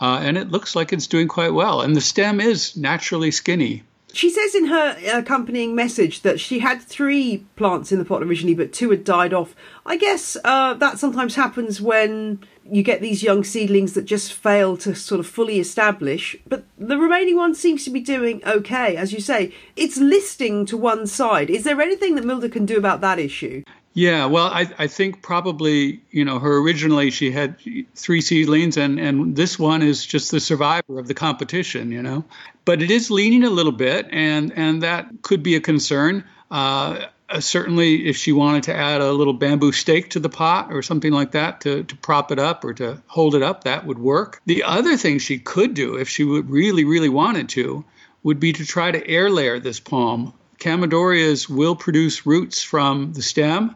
Uh, 0.01 0.19
and 0.21 0.37
it 0.37 0.51
looks 0.51 0.75
like 0.75 0.91
it's 0.91 1.07
doing 1.07 1.27
quite 1.27 1.53
well. 1.53 1.81
And 1.81 1.95
the 1.95 2.01
stem 2.01 2.41
is 2.41 2.75
naturally 2.75 3.31
skinny. 3.31 3.83
She 4.13 4.29
says 4.31 4.55
in 4.55 4.65
her 4.65 4.97
accompanying 5.13 5.75
message 5.75 6.21
that 6.21 6.39
she 6.39 6.59
had 6.59 6.81
three 6.81 7.45
plants 7.55 7.91
in 7.91 7.99
the 7.99 8.05
pot 8.05 8.23
originally, 8.23 8.55
but 8.55 8.73
two 8.73 8.89
had 8.89 9.03
died 9.03 9.33
off. 9.33 9.55
I 9.85 9.97
guess 9.97 10.37
uh, 10.43 10.73
that 10.75 10.97
sometimes 10.97 11.35
happens 11.35 11.81
when 11.81 12.39
you 12.69 12.83
get 12.83 13.01
these 13.01 13.21
young 13.21 13.43
seedlings 13.43 13.93
that 13.93 14.05
just 14.05 14.33
fail 14.33 14.75
to 14.77 14.95
sort 14.95 15.19
of 15.19 15.27
fully 15.27 15.59
establish, 15.59 16.35
but 16.47 16.63
the 16.77 16.97
remaining 16.97 17.35
one 17.35 17.53
seems 17.53 17.83
to 17.83 17.89
be 17.89 17.99
doing 17.99 18.41
okay. 18.45 18.95
As 18.95 19.13
you 19.13 19.19
say, 19.19 19.53
it's 19.75 19.97
listing 19.97 20.65
to 20.65 20.77
one 20.77 21.05
side. 21.05 21.49
Is 21.49 21.63
there 21.63 21.81
anything 21.81 22.15
that 22.15 22.25
Milda 22.25 22.51
can 22.51 22.65
do 22.65 22.77
about 22.77 23.01
that 23.01 23.19
issue? 23.19 23.63
Yeah, 23.97 24.27
well, 24.27 24.45
I, 24.45 24.69
I 24.77 24.85
think 24.85 25.23
probably, 25.23 26.03
you 26.11 26.23
know, 26.23 26.37
her 26.37 26.59
originally 26.59 27.09
she 27.09 27.31
had 27.31 27.55
three 27.95 28.21
seedlings, 28.21 28.77
and, 28.77 28.99
and 28.99 29.35
this 29.35 29.57
one 29.57 29.81
is 29.81 30.05
just 30.05 30.29
the 30.29 30.39
survivor 30.39 30.99
of 30.99 31.07
the 31.07 31.15
competition, 31.15 31.91
you 31.91 32.03
know. 32.03 32.23
But 32.63 32.83
it 32.83 32.91
is 32.91 33.09
leaning 33.09 33.43
a 33.43 33.49
little 33.49 33.71
bit, 33.71 34.05
and, 34.11 34.53
and 34.55 34.83
that 34.83 35.23
could 35.23 35.41
be 35.41 35.55
a 35.55 35.59
concern. 35.59 36.25
Uh, 36.51 37.07
uh, 37.27 37.39
certainly, 37.39 38.07
if 38.07 38.17
she 38.17 38.31
wanted 38.33 38.65
to 38.65 38.75
add 38.75 39.01
a 39.01 39.11
little 39.11 39.33
bamboo 39.33 39.71
stake 39.71 40.11
to 40.11 40.19
the 40.19 40.29
pot 40.29 40.71
or 40.71 40.83
something 40.83 41.11
like 41.11 41.31
that 41.31 41.61
to, 41.61 41.83
to 41.85 41.95
prop 41.97 42.31
it 42.31 42.37
up 42.37 42.63
or 42.65 42.73
to 42.75 43.01
hold 43.07 43.33
it 43.33 43.41
up, 43.41 43.63
that 43.63 43.87
would 43.87 43.97
work. 43.97 44.43
The 44.45 44.61
other 44.61 44.95
thing 44.95 45.17
she 45.17 45.39
could 45.39 45.73
do, 45.73 45.95
if 45.95 46.07
she 46.07 46.23
would 46.23 46.51
really, 46.51 46.85
really 46.85 47.09
wanted 47.09 47.49
to, 47.49 47.83
would 48.21 48.39
be 48.39 48.53
to 48.53 48.63
try 48.63 48.91
to 48.91 49.07
air 49.07 49.31
layer 49.31 49.59
this 49.59 49.79
palm. 49.79 50.33
Chamaedoreas 50.59 51.49
will 51.49 51.75
produce 51.75 52.27
roots 52.27 52.61
from 52.61 53.13
the 53.13 53.23
stem 53.23 53.75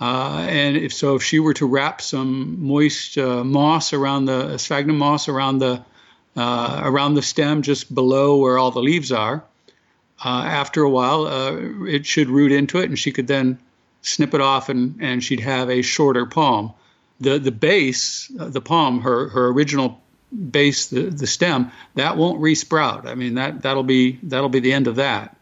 uh, 0.00 0.46
and 0.48 0.76
if 0.76 0.92
so, 0.92 1.16
if 1.16 1.22
she 1.22 1.38
were 1.38 1.54
to 1.54 1.66
wrap 1.66 2.00
some 2.00 2.64
moist 2.64 3.16
uh, 3.16 3.44
moss 3.44 3.92
around 3.92 4.24
the 4.24 4.58
sphagnum 4.58 4.98
moss 4.98 5.28
around 5.28 5.58
the 5.58 5.84
uh, 6.36 6.80
around 6.84 7.14
the 7.14 7.22
stem 7.22 7.62
just 7.62 7.94
below 7.94 8.38
where 8.38 8.58
all 8.58 8.72
the 8.72 8.82
leaves 8.82 9.12
are, 9.12 9.44
uh, 10.24 10.28
after 10.28 10.82
a 10.82 10.90
while 10.90 11.26
uh, 11.26 11.56
it 11.86 12.06
should 12.06 12.28
root 12.28 12.50
into 12.50 12.78
it, 12.78 12.88
and 12.88 12.98
she 12.98 13.12
could 13.12 13.28
then 13.28 13.58
snip 14.02 14.34
it 14.34 14.40
off, 14.40 14.68
and, 14.68 14.96
and 15.00 15.22
she'd 15.22 15.40
have 15.40 15.70
a 15.70 15.82
shorter 15.82 16.26
palm. 16.26 16.72
The 17.20 17.38
the 17.38 17.52
base, 17.52 18.30
the 18.34 18.60
palm, 18.60 19.02
her 19.02 19.28
her 19.28 19.48
original 19.48 20.02
base, 20.50 20.88
the, 20.88 21.02
the 21.02 21.28
stem, 21.28 21.70
that 21.94 22.16
won't 22.16 22.40
resprout. 22.40 23.06
I 23.06 23.14
mean 23.14 23.34
that 23.34 23.62
that'll 23.62 23.84
be 23.84 24.18
that'll 24.24 24.48
be 24.48 24.58
the 24.58 24.72
end 24.72 24.88
of 24.88 24.96
that 24.96 25.33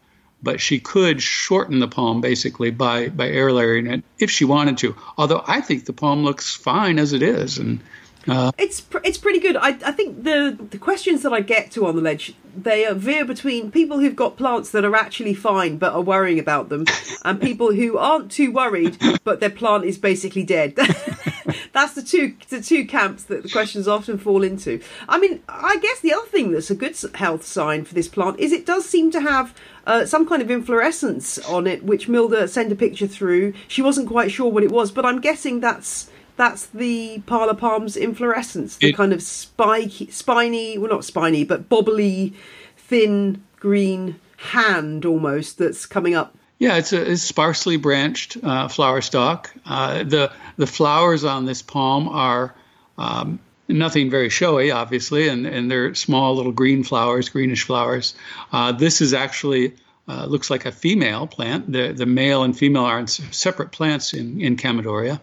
but 0.43 0.59
she 0.59 0.79
could 0.79 1.21
shorten 1.21 1.79
the 1.79 1.87
palm 1.87 2.21
basically 2.21 2.69
by 2.69 3.09
by 3.09 3.29
air 3.29 3.51
layering 3.51 3.87
it 3.87 4.03
if 4.19 4.29
she 4.29 4.45
wanted 4.45 4.77
to. 4.79 4.95
Although 5.17 5.43
I 5.47 5.61
think 5.61 5.85
the 5.85 5.93
palm 5.93 6.23
looks 6.23 6.53
fine 6.55 6.99
as 6.99 7.13
it 7.13 7.23
is, 7.23 7.57
and 7.57 7.79
uh, 8.27 8.51
it's 8.57 8.81
pr- 8.81 8.99
it's 9.03 9.17
pretty 9.17 9.39
good. 9.39 9.55
I 9.55 9.69
I 9.69 9.91
think 9.91 10.23
the 10.23 10.57
the 10.69 10.77
questions 10.77 11.23
that 11.23 11.33
I 11.33 11.41
get 11.41 11.71
to 11.71 11.85
on 11.87 11.95
the 11.95 12.01
ledge 12.01 12.35
they 12.55 12.87
veer 12.93 13.25
between 13.25 13.71
people 13.71 13.99
who've 13.99 14.15
got 14.15 14.37
plants 14.37 14.69
that 14.71 14.85
are 14.85 14.95
actually 14.95 15.33
fine 15.33 15.77
but 15.77 15.93
are 15.93 16.01
worrying 16.01 16.39
about 16.39 16.69
them, 16.69 16.85
and 17.23 17.41
people 17.41 17.73
who 17.73 17.97
aren't 17.97 18.31
too 18.31 18.51
worried 18.51 18.97
but 19.23 19.39
their 19.39 19.49
plant 19.49 19.85
is 19.85 19.97
basically 19.97 20.43
dead. 20.43 20.75
that's 21.73 21.93
the 21.93 22.03
two 22.03 22.35
the 22.49 22.61
two 22.61 22.85
camps 22.85 23.23
that 23.25 23.43
the 23.43 23.49
questions 23.49 23.87
often 23.87 24.17
fall 24.17 24.43
into. 24.43 24.79
I 25.09 25.19
mean, 25.19 25.41
I 25.49 25.77
guess 25.77 25.99
the 25.99 26.13
other 26.13 26.27
thing 26.27 26.51
that's 26.51 26.71
a 26.71 26.75
good 26.75 26.95
health 27.15 27.43
sign 27.43 27.83
for 27.83 27.93
this 27.95 28.07
plant 28.07 28.39
is 28.39 28.51
it 28.51 28.65
does 28.65 28.87
seem 28.87 29.11
to 29.11 29.21
have 29.21 29.53
uh, 29.85 30.05
some 30.05 30.27
kind 30.27 30.41
of 30.41 30.49
inflorescence 30.49 31.39
on 31.39 31.67
it, 31.67 31.83
which 31.83 32.07
Milda 32.07 32.47
sent 32.47 32.71
a 32.71 32.75
picture 32.75 33.07
through. 33.07 33.53
She 33.67 33.81
wasn't 33.81 34.07
quite 34.07 34.31
sure 34.31 34.51
what 34.51 34.63
it 34.63 34.71
was, 34.71 34.91
but 34.91 35.05
I'm 35.05 35.19
guessing 35.19 35.59
that's 35.59 36.09
that's 36.37 36.67
the 36.67 37.21
parlor 37.25 37.55
palm's 37.55 37.97
inflorescence, 37.97 38.77
the 38.77 38.89
it, 38.89 38.95
kind 38.95 39.11
of 39.11 39.21
spiky, 39.21 40.09
spiny, 40.11 40.77
well 40.77 40.91
not 40.91 41.05
spiny, 41.05 41.43
but 41.43 41.69
bobbly, 41.69 42.33
thin 42.77 43.43
green 43.59 44.19
hand 44.37 45.05
almost 45.05 45.57
that's 45.57 45.85
coming 45.85 46.13
up 46.13 46.35
Yeah, 46.63 46.77
it's 46.77 46.93
a, 46.93 47.11
it's 47.11 47.21
sparsely 47.21 47.75
branched 47.75 48.37
uh, 48.41 48.69
flower 48.69 49.01
stalk. 49.01 49.53
Uh, 49.65 50.03
the 50.03 50.31
the 50.55 50.65
flowers 50.65 51.25
on 51.25 51.43
this 51.43 51.61
palm 51.61 52.07
are 52.07 52.55
um, 52.97 53.39
nothing 53.67 54.09
very 54.09 54.29
showy, 54.29 54.71
obviously, 54.71 55.27
and, 55.27 55.45
and 55.45 55.69
they're 55.69 55.93
small 55.93 56.37
little 56.37 56.53
green 56.53 56.85
flowers, 56.85 57.27
greenish 57.27 57.63
flowers. 57.63 58.15
Uh, 58.53 58.71
this 58.71 59.01
is 59.01 59.13
actually 59.13 59.73
uh, 60.07 60.25
looks 60.25 60.49
like 60.49 60.65
a 60.65 60.71
female 60.71 61.27
plant. 61.27 61.69
The 61.69 61.91
the 61.91 62.05
male 62.05 62.43
and 62.43 62.57
female 62.57 62.85
are 62.85 63.05
separate 63.07 63.73
plants 63.73 64.13
in 64.13 64.39
in 64.39 64.55
Chamaedorea. 64.55 65.19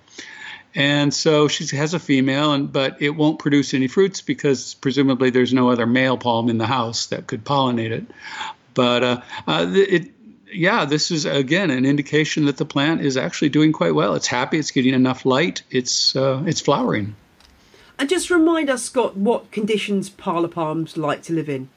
And 0.74 1.14
so 1.14 1.48
she 1.48 1.74
has 1.74 1.94
a 1.94 1.98
female, 1.98 2.52
and 2.52 2.70
but 2.70 3.00
it 3.00 3.16
won't 3.16 3.38
produce 3.38 3.72
any 3.72 3.88
fruits 3.88 4.20
because 4.20 4.74
presumably 4.74 5.30
there's 5.30 5.54
no 5.54 5.70
other 5.70 5.86
male 5.86 6.18
palm 6.18 6.50
in 6.50 6.58
the 6.58 6.66
house 6.66 7.06
that 7.06 7.26
could 7.26 7.46
pollinate 7.46 7.92
it. 7.92 8.04
But 8.74 9.02
uh, 9.02 9.20
uh, 9.46 9.66
it 9.74 10.10
yeah, 10.52 10.84
this 10.84 11.10
is 11.10 11.24
again 11.24 11.70
an 11.70 11.84
indication 11.84 12.46
that 12.46 12.56
the 12.56 12.64
plant 12.64 13.00
is 13.02 13.16
actually 13.16 13.48
doing 13.48 13.72
quite 13.72 13.94
well. 13.94 14.14
It's 14.14 14.26
happy. 14.26 14.58
It's 14.58 14.70
getting 14.70 14.94
enough 14.94 15.24
light. 15.24 15.62
It's 15.70 16.14
uh, 16.16 16.42
it's 16.46 16.60
flowering. 16.60 17.14
And 17.98 18.08
just 18.08 18.30
remind 18.30 18.70
us, 18.70 18.82
Scott, 18.82 19.16
what 19.16 19.50
conditions 19.50 20.08
parlor 20.08 20.48
palms 20.48 20.96
like 20.96 21.22
to 21.24 21.34
live 21.34 21.48
in. 21.48 21.68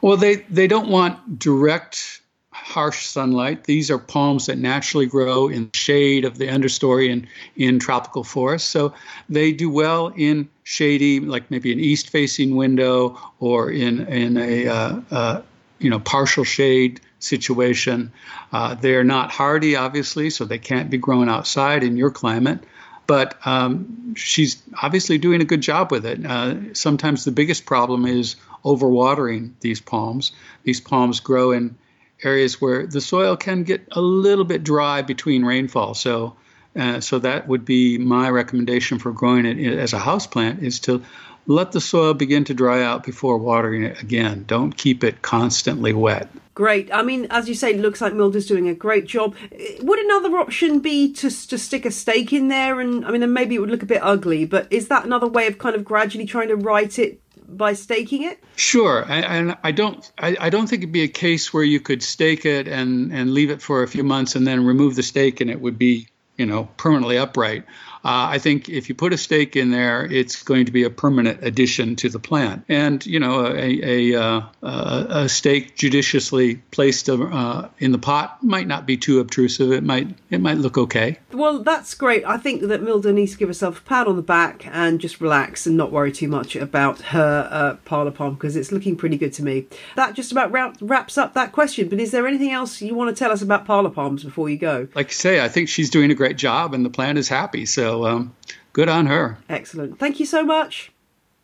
Well, 0.00 0.16
they 0.16 0.36
they 0.50 0.66
don't 0.66 0.88
want 0.88 1.38
direct 1.38 2.20
harsh 2.50 3.06
sunlight. 3.06 3.64
These 3.64 3.90
are 3.90 3.98
palms 3.98 4.46
that 4.46 4.58
naturally 4.58 5.06
grow 5.06 5.48
in 5.48 5.70
the 5.72 5.76
shade 5.76 6.24
of 6.24 6.38
the 6.38 6.46
understory 6.46 7.08
in, 7.08 7.26
in 7.56 7.78
tropical 7.78 8.22
forests. 8.22 8.68
So 8.70 8.94
they 9.28 9.52
do 9.52 9.68
well 9.68 10.12
in 10.16 10.48
shady, 10.62 11.20
like 11.20 11.50
maybe 11.50 11.72
an 11.72 11.80
east 11.80 12.10
facing 12.10 12.54
window 12.54 13.18
or 13.40 13.70
in, 13.70 14.06
in 14.06 14.36
a 14.36 14.68
uh, 14.68 15.00
uh, 15.10 15.42
you 15.78 15.90
know 15.90 15.98
partial 15.98 16.44
shade 16.44 17.00
situation. 17.24 18.12
Uh, 18.52 18.74
they're 18.74 19.04
not 19.04 19.30
hardy, 19.30 19.76
obviously, 19.76 20.30
so 20.30 20.44
they 20.44 20.58
can't 20.58 20.90
be 20.90 20.98
grown 20.98 21.28
outside 21.28 21.82
in 21.82 21.96
your 21.96 22.10
climate. 22.10 22.60
But 23.06 23.36
um, 23.46 24.14
she's 24.16 24.62
obviously 24.80 25.18
doing 25.18 25.40
a 25.40 25.44
good 25.44 25.60
job 25.60 25.90
with 25.90 26.06
it. 26.06 26.24
Uh, 26.24 26.74
sometimes 26.74 27.24
the 27.24 27.32
biggest 27.32 27.66
problem 27.66 28.06
is 28.06 28.36
overwatering 28.64 29.52
these 29.60 29.80
palms. 29.80 30.32
These 30.62 30.80
palms 30.80 31.20
grow 31.20 31.52
in 31.52 31.76
areas 32.22 32.60
where 32.60 32.86
the 32.86 33.00
soil 33.00 33.36
can 33.36 33.64
get 33.64 33.86
a 33.92 34.00
little 34.00 34.44
bit 34.44 34.64
dry 34.64 35.02
between 35.02 35.44
rainfall. 35.44 35.94
So, 35.94 36.36
uh, 36.74 37.00
so 37.00 37.18
that 37.18 37.46
would 37.46 37.64
be 37.64 37.98
my 37.98 38.30
recommendation 38.30 38.98
for 38.98 39.12
growing 39.12 39.44
it 39.44 39.78
as 39.78 39.92
a 39.92 39.98
house 39.98 40.26
plant 40.26 40.62
is 40.62 40.80
to 40.80 41.02
let 41.46 41.72
the 41.72 41.80
soil 41.80 42.14
begin 42.14 42.44
to 42.44 42.54
dry 42.54 42.82
out 42.82 43.04
before 43.04 43.38
watering 43.38 43.84
it 43.84 44.00
again. 44.02 44.44
Don't 44.46 44.76
keep 44.76 45.04
it 45.04 45.22
constantly 45.22 45.92
wet. 45.92 46.28
Great. 46.54 46.88
I 46.92 47.02
mean, 47.02 47.26
as 47.30 47.48
you 47.48 47.54
say, 47.54 47.70
it 47.70 47.80
looks 47.80 48.00
like 48.00 48.14
Milda's 48.14 48.46
doing 48.46 48.68
a 48.68 48.74
great 48.74 49.06
job. 49.06 49.34
Would 49.80 49.98
another 49.98 50.38
option 50.38 50.78
be 50.78 51.12
to 51.14 51.28
to 51.28 51.58
stick 51.58 51.84
a 51.84 51.90
stake 51.90 52.32
in 52.32 52.46
there? 52.46 52.80
And 52.80 53.04
I 53.04 53.10
mean, 53.10 53.24
and 53.24 53.34
maybe 53.34 53.56
it 53.56 53.58
would 53.58 53.70
look 53.70 53.82
a 53.82 53.86
bit 53.86 54.00
ugly, 54.02 54.44
but 54.44 54.72
is 54.72 54.86
that 54.88 55.04
another 55.04 55.26
way 55.26 55.48
of 55.48 55.58
kind 55.58 55.74
of 55.74 55.84
gradually 55.84 56.26
trying 56.26 56.48
to 56.48 56.56
right 56.56 56.96
it 56.96 57.20
by 57.48 57.72
staking 57.72 58.22
it? 58.22 58.38
Sure, 58.54 59.04
and 59.08 59.56
I 59.64 59.72
don't, 59.72 60.10
I, 60.18 60.36
I, 60.40 60.50
don't 60.50 60.68
think 60.68 60.82
it'd 60.82 60.92
be 60.92 61.02
a 61.02 61.08
case 61.08 61.52
where 61.52 61.64
you 61.64 61.80
could 61.80 62.02
stake 62.02 62.46
it 62.46 62.68
and 62.68 63.12
and 63.12 63.34
leave 63.34 63.50
it 63.50 63.60
for 63.60 63.82
a 63.82 63.88
few 63.88 64.04
months 64.04 64.36
and 64.36 64.46
then 64.46 64.64
remove 64.64 64.94
the 64.94 65.02
stake 65.02 65.40
and 65.40 65.50
it 65.50 65.60
would 65.60 65.76
be, 65.76 66.06
you 66.38 66.46
know, 66.46 66.68
permanently 66.76 67.18
upright. 67.18 67.64
Uh, 68.04 68.28
I 68.32 68.38
think 68.38 68.68
if 68.68 68.90
you 68.90 68.94
put 68.94 69.14
a 69.14 69.18
stake 69.18 69.56
in 69.56 69.70
there, 69.70 70.04
it's 70.04 70.42
going 70.42 70.66
to 70.66 70.72
be 70.72 70.84
a 70.84 70.90
permanent 70.90 71.42
addition 71.42 71.96
to 71.96 72.10
the 72.10 72.18
plant. 72.18 72.64
And 72.68 73.04
you 73.06 73.18
know, 73.18 73.46
a 73.46 74.12
a, 74.12 74.20
uh, 74.20 74.42
a 74.62 75.28
stake 75.28 75.76
judiciously 75.76 76.56
placed 76.70 77.08
uh, 77.08 77.68
in 77.78 77.92
the 77.92 77.98
pot 77.98 78.42
might 78.42 78.66
not 78.66 78.86
be 78.86 78.98
too 78.98 79.20
obtrusive. 79.20 79.72
It 79.72 79.82
might 79.82 80.08
it 80.30 80.40
might 80.40 80.58
look 80.58 80.76
okay. 80.76 81.18
Well, 81.32 81.60
that's 81.60 81.94
great. 81.94 82.24
I 82.26 82.36
think 82.36 82.62
that 82.62 82.82
Milda 82.82 83.12
needs 83.14 83.32
to 83.32 83.38
give 83.38 83.48
herself 83.48 83.80
a 83.80 83.82
pat 83.82 84.06
on 84.06 84.16
the 84.16 84.22
back 84.22 84.66
and 84.66 85.00
just 85.00 85.20
relax 85.20 85.66
and 85.66 85.76
not 85.76 85.90
worry 85.90 86.12
too 86.12 86.28
much 86.28 86.56
about 86.56 87.00
her 87.00 87.48
uh, 87.50 87.76
parlor 87.84 88.10
palm 88.10 88.34
because 88.34 88.54
it's 88.54 88.70
looking 88.70 88.96
pretty 88.96 89.16
good 89.16 89.32
to 89.34 89.42
me. 89.42 89.66
That 89.96 90.14
just 90.14 90.30
about 90.30 90.52
wraps 90.52 91.16
up 91.16 91.32
that 91.34 91.52
question. 91.52 91.88
But 91.88 92.00
is 92.00 92.10
there 92.10 92.26
anything 92.26 92.50
else 92.50 92.82
you 92.82 92.94
want 92.94 93.14
to 93.14 93.18
tell 93.18 93.32
us 93.32 93.40
about 93.40 93.64
parlor 93.64 93.90
palms 93.90 94.24
before 94.24 94.50
you 94.50 94.58
go? 94.58 94.88
Like 94.94 95.08
I 95.08 95.12
say, 95.12 95.42
I 95.42 95.48
think 95.48 95.70
she's 95.70 95.88
doing 95.88 96.10
a 96.10 96.14
great 96.14 96.36
job 96.36 96.74
and 96.74 96.84
the 96.84 96.90
plant 96.90 97.16
is 97.16 97.28
happy. 97.28 97.64
So 97.64 97.93
so 97.94 98.06
um, 98.06 98.34
good 98.72 98.88
on 98.88 99.06
her. 99.06 99.38
Excellent. 99.48 99.98
Thank 99.98 100.18
you 100.18 100.26
so 100.26 100.44
much. 100.44 100.92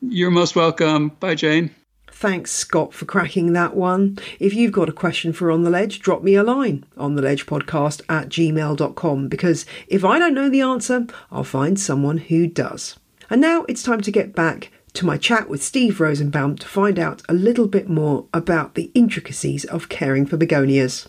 You're 0.00 0.30
most 0.30 0.56
welcome. 0.56 1.10
Bye, 1.20 1.34
Jane. 1.34 1.74
Thanks, 2.10 2.50
Scott, 2.50 2.92
for 2.92 3.04
cracking 3.06 3.52
that 3.52 3.76
one. 3.76 4.18
If 4.38 4.52
you've 4.52 4.72
got 4.72 4.88
a 4.88 4.92
question 4.92 5.32
for 5.32 5.50
On 5.50 5.62
the 5.62 5.70
Ledge, 5.70 6.00
drop 6.00 6.22
me 6.22 6.34
a 6.34 6.42
line 6.42 6.84
on 6.96 7.14
the 7.14 7.22
ledge 7.22 7.46
podcast 7.46 8.02
at 8.08 8.28
gmail.com 8.28 9.28
because 9.28 9.64
if 9.86 10.04
I 10.04 10.18
don't 10.18 10.34
know 10.34 10.50
the 10.50 10.60
answer, 10.60 11.06
I'll 11.30 11.44
find 11.44 11.78
someone 11.78 12.18
who 12.18 12.46
does. 12.46 12.98
And 13.30 13.40
now 13.40 13.64
it's 13.68 13.82
time 13.82 14.00
to 14.02 14.10
get 14.10 14.34
back 14.34 14.70
to 14.94 15.06
my 15.06 15.16
chat 15.16 15.48
with 15.48 15.62
Steve 15.62 16.00
Rosenbaum 16.00 16.56
to 16.56 16.66
find 16.66 16.98
out 16.98 17.22
a 17.28 17.32
little 17.32 17.68
bit 17.68 17.88
more 17.88 18.26
about 18.34 18.74
the 18.74 18.90
intricacies 18.92 19.64
of 19.64 19.88
caring 19.88 20.26
for 20.26 20.36
begonias. 20.36 21.08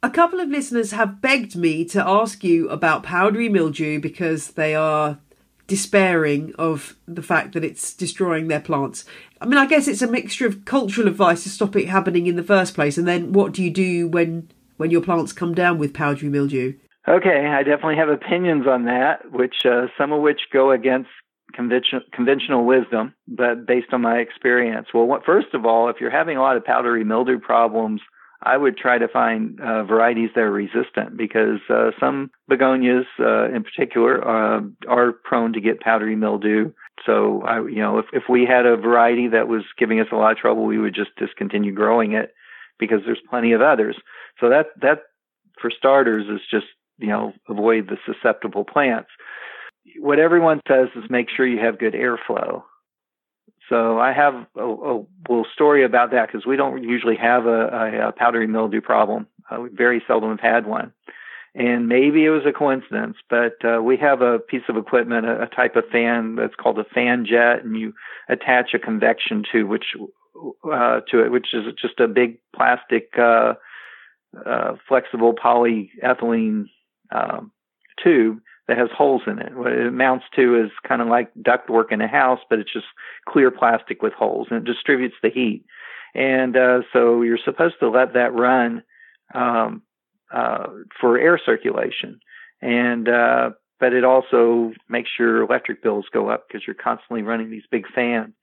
A 0.00 0.10
couple 0.10 0.38
of 0.38 0.48
listeners 0.48 0.92
have 0.92 1.20
begged 1.20 1.56
me 1.56 1.84
to 1.86 2.06
ask 2.06 2.44
you 2.44 2.68
about 2.68 3.02
powdery 3.02 3.48
mildew 3.48 3.98
because 3.98 4.52
they 4.52 4.72
are 4.72 5.18
despairing 5.66 6.54
of 6.56 6.94
the 7.08 7.22
fact 7.22 7.52
that 7.52 7.64
it's 7.64 7.92
destroying 7.94 8.46
their 8.46 8.60
plants. 8.60 9.04
I 9.40 9.46
mean, 9.46 9.58
I 9.58 9.66
guess 9.66 9.88
it's 9.88 10.00
a 10.00 10.06
mixture 10.06 10.46
of 10.46 10.64
cultural 10.64 11.08
advice 11.08 11.42
to 11.42 11.48
stop 11.48 11.74
it 11.74 11.88
happening 11.88 12.28
in 12.28 12.36
the 12.36 12.44
first 12.44 12.74
place, 12.74 12.96
and 12.96 13.08
then 13.08 13.32
what 13.32 13.52
do 13.52 13.62
you 13.62 13.70
do 13.70 14.06
when 14.06 14.48
when 14.76 14.92
your 14.92 15.00
plants 15.00 15.32
come 15.32 15.52
down 15.52 15.78
with 15.78 15.94
powdery 15.94 16.28
mildew? 16.28 16.74
Okay, 17.08 17.46
I 17.46 17.64
definitely 17.64 17.96
have 17.96 18.08
opinions 18.08 18.68
on 18.68 18.84
that, 18.84 19.32
which 19.32 19.66
uh, 19.66 19.86
some 19.98 20.12
of 20.12 20.22
which 20.22 20.42
go 20.52 20.70
against 20.70 21.10
convention, 21.54 22.02
conventional 22.12 22.64
wisdom, 22.64 23.14
but 23.26 23.66
based 23.66 23.92
on 23.92 24.02
my 24.02 24.18
experience. 24.18 24.86
Well, 24.94 25.06
what, 25.06 25.24
first 25.24 25.54
of 25.54 25.66
all, 25.66 25.88
if 25.88 25.96
you're 26.00 26.08
having 26.08 26.36
a 26.36 26.40
lot 26.40 26.56
of 26.56 26.64
powdery 26.64 27.02
mildew 27.02 27.40
problems 27.40 28.00
I 28.42 28.56
would 28.56 28.76
try 28.76 28.98
to 28.98 29.08
find 29.08 29.60
uh, 29.60 29.82
varieties 29.84 30.30
that 30.34 30.42
are 30.42 30.50
resistant 30.50 31.16
because 31.16 31.58
uh, 31.68 31.90
some 31.98 32.30
begonias, 32.48 33.04
uh, 33.18 33.48
in 33.52 33.64
particular, 33.64 34.22
uh, 34.26 34.60
are 34.88 35.12
prone 35.12 35.52
to 35.54 35.60
get 35.60 35.80
powdery 35.80 36.14
mildew. 36.14 36.70
So, 37.04 37.42
I, 37.42 37.60
you 37.60 37.80
know, 37.80 37.98
if, 37.98 38.06
if 38.12 38.24
we 38.28 38.46
had 38.46 38.64
a 38.64 38.76
variety 38.76 39.28
that 39.28 39.48
was 39.48 39.62
giving 39.76 39.98
us 39.98 40.06
a 40.12 40.16
lot 40.16 40.32
of 40.32 40.38
trouble, 40.38 40.66
we 40.66 40.78
would 40.78 40.94
just 40.94 41.10
discontinue 41.16 41.72
growing 41.72 42.12
it 42.12 42.32
because 42.78 43.00
there's 43.04 43.20
plenty 43.28 43.52
of 43.52 43.60
others. 43.60 43.96
So 44.40 44.48
that 44.50 44.66
that 44.80 45.00
for 45.60 45.70
starters 45.70 46.26
is 46.28 46.40
just 46.50 46.66
you 46.98 47.08
know 47.08 47.32
avoid 47.48 47.88
the 47.88 47.96
susceptible 48.06 48.64
plants. 48.64 49.10
What 50.00 50.18
everyone 50.18 50.60
says 50.68 50.88
is 50.94 51.10
make 51.10 51.28
sure 51.34 51.46
you 51.46 51.60
have 51.60 51.78
good 51.78 51.94
airflow. 51.94 52.62
So 53.68 53.98
I 53.98 54.12
have 54.12 54.34
a, 54.56 54.64
a 54.64 55.04
little 55.28 55.46
story 55.52 55.84
about 55.84 56.10
that 56.12 56.28
because 56.28 56.46
we 56.46 56.56
don't 56.56 56.82
usually 56.82 57.16
have 57.16 57.46
a, 57.46 57.68
a, 57.68 58.08
a 58.08 58.12
powdery 58.12 58.46
mildew 58.46 58.80
problem. 58.80 59.26
Uh, 59.50 59.60
we 59.62 59.68
very 59.70 60.02
seldom 60.06 60.30
have 60.30 60.40
had 60.40 60.66
one. 60.66 60.92
And 61.54 61.88
maybe 61.88 62.24
it 62.24 62.30
was 62.30 62.46
a 62.46 62.52
coincidence, 62.52 63.16
but 63.28 63.56
uh, 63.64 63.82
we 63.82 63.96
have 63.96 64.20
a 64.20 64.38
piece 64.38 64.62
of 64.68 64.76
equipment, 64.76 65.26
a, 65.26 65.42
a 65.42 65.46
type 65.46 65.76
of 65.76 65.84
fan 65.90 66.36
that's 66.36 66.54
called 66.54 66.78
a 66.78 66.84
fan 66.84 67.26
jet, 67.28 67.64
and 67.64 67.76
you 67.76 67.94
attach 68.28 68.74
a 68.74 68.78
convection 68.78 69.42
tube, 69.50 69.68
which 69.68 69.96
uh, 70.70 71.00
to 71.10 71.24
it, 71.24 71.32
which 71.32 71.48
is 71.52 71.64
just 71.80 71.98
a 72.00 72.06
big 72.06 72.38
plastic, 72.54 73.10
uh, 73.18 73.54
uh, 74.46 74.74
flexible 74.86 75.34
polyethylene 75.34 76.66
um, 77.10 77.50
tube 78.02 78.40
that 78.68 78.78
has 78.78 78.90
holes 78.96 79.22
in 79.26 79.38
it. 79.38 79.56
What 79.56 79.72
it 79.72 79.86
amounts 79.86 80.26
to 80.36 80.62
is 80.62 80.70
kind 80.86 81.02
of 81.02 81.08
like 81.08 81.32
ductwork 81.34 81.90
in 81.90 82.00
a 82.00 82.06
house, 82.06 82.40
but 82.48 82.58
it's 82.58 82.72
just 82.72 82.86
clear 83.26 83.50
plastic 83.50 84.02
with 84.02 84.12
holes, 84.12 84.48
and 84.50 84.58
it 84.58 84.70
distributes 84.70 85.16
the 85.22 85.30
heat. 85.30 85.64
And 86.14 86.56
uh, 86.56 86.80
so 86.92 87.22
you're 87.22 87.38
supposed 87.42 87.76
to 87.80 87.88
let 87.88 88.12
that 88.12 88.34
run 88.34 88.82
um, 89.34 89.82
uh, 90.32 90.66
for 91.00 91.18
air 91.18 91.40
circulation, 91.44 92.20
and 92.60 93.08
uh, 93.08 93.50
but 93.80 93.92
it 93.92 94.04
also 94.04 94.72
makes 94.88 95.10
your 95.18 95.42
electric 95.42 95.82
bills 95.82 96.06
go 96.12 96.28
up 96.28 96.46
because 96.46 96.66
you're 96.66 96.74
constantly 96.74 97.22
running 97.22 97.50
these 97.50 97.66
big 97.70 97.86
fans. 97.94 98.34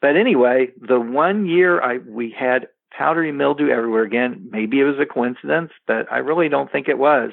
But 0.00 0.16
anyway, 0.16 0.68
the 0.80 1.00
one 1.00 1.46
year 1.46 1.80
I 1.80 1.98
we 1.98 2.34
had 2.36 2.68
powdery 2.96 3.32
mildew 3.32 3.68
everywhere 3.68 4.02
again. 4.02 4.48
Maybe 4.50 4.80
it 4.80 4.84
was 4.84 4.98
a 5.00 5.06
coincidence, 5.06 5.70
but 5.86 6.10
I 6.10 6.18
really 6.18 6.48
don't 6.48 6.70
think 6.70 6.88
it 6.88 6.98
was. 6.98 7.30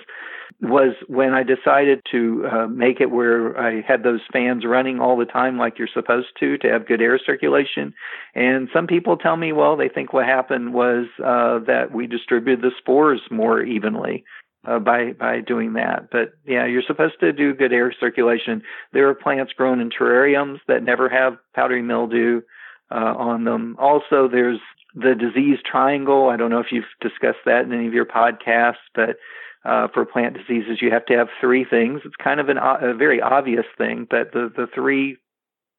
Was 0.62 0.96
when 1.08 1.34
I 1.34 1.44
decided 1.44 2.02
to 2.12 2.46
uh, 2.52 2.68
make 2.68 3.00
it 3.00 3.12
where 3.12 3.58
I 3.58 3.82
had 3.88 4.04
those 4.04 4.20
fans 4.34 4.66
running 4.66 5.00
all 5.00 5.16
the 5.16 5.26
time, 5.26 5.58
like 5.58 5.78
you're 5.78 5.88
supposed 5.94 6.30
to, 6.40 6.58
to 6.58 6.68
have 6.68 6.88
good 6.88 7.02
air 7.02 7.20
circulation. 7.24 7.94
And 8.36 8.68
some 8.74 8.88
people 8.88 9.16
tell 9.16 9.38
me, 9.38 9.54
well, 9.54 9.78
they 9.78 9.90
think 9.90 10.12
what 10.12 10.26
happened 10.26 10.74
was 10.74 11.06
uh, 11.20 11.60
that 11.68 11.94
we 11.94 12.08
distributed 12.08 12.62
the 12.62 12.72
spores 12.78 13.22
more 13.32 13.62
evenly. 13.62 14.24
Uh, 14.68 14.78
by 14.78 15.14
by 15.14 15.40
doing 15.40 15.72
that. 15.72 16.10
But 16.12 16.34
yeah, 16.46 16.66
you're 16.66 16.84
supposed 16.86 17.18
to 17.22 17.32
do 17.32 17.54
good 17.54 17.72
air 17.72 17.94
circulation. 17.98 18.62
There 18.92 19.08
are 19.08 19.16
plants 19.16 19.54
grown 19.54 19.80
in 19.80 19.90
terrariums 19.90 20.60
that 20.68 20.84
never 20.84 21.08
have 21.08 21.38
powdery 21.56 21.82
mildew 21.82 22.42
uh, 22.92 23.14
on 23.18 23.44
them. 23.44 23.76
Also, 23.80 24.28
there's 24.28 24.60
the 24.96 25.16
disease 25.16 25.60
triangle. 25.64 26.30
I 26.30 26.38
don't 26.38 26.50
know 26.50 26.60
if 26.60 26.72
you've 26.72 26.86
discussed 27.02 27.46
that 27.46 27.66
in 27.66 27.74
any 27.74 27.88
of 27.88 27.94
your 27.94 28.06
podcasts, 28.06 28.76
but 28.96 29.18
uh, 29.66 29.88
for 29.94 30.06
plant 30.06 30.38
diseases, 30.38 30.82
you 30.82 30.92
have 30.92 31.06
to 31.08 31.18
have 31.18 31.28
three 31.40 31.66
things. 31.66 32.02
It's 32.06 32.16
kind 32.16 32.40
of 32.40 32.50
an, 32.50 32.58
a 32.58 32.94
very 32.94 33.22
obvious 33.22 33.66
thing, 33.78 34.08
but 34.10 34.32
the, 34.32 34.52
the 34.56 34.68
three 34.74 35.18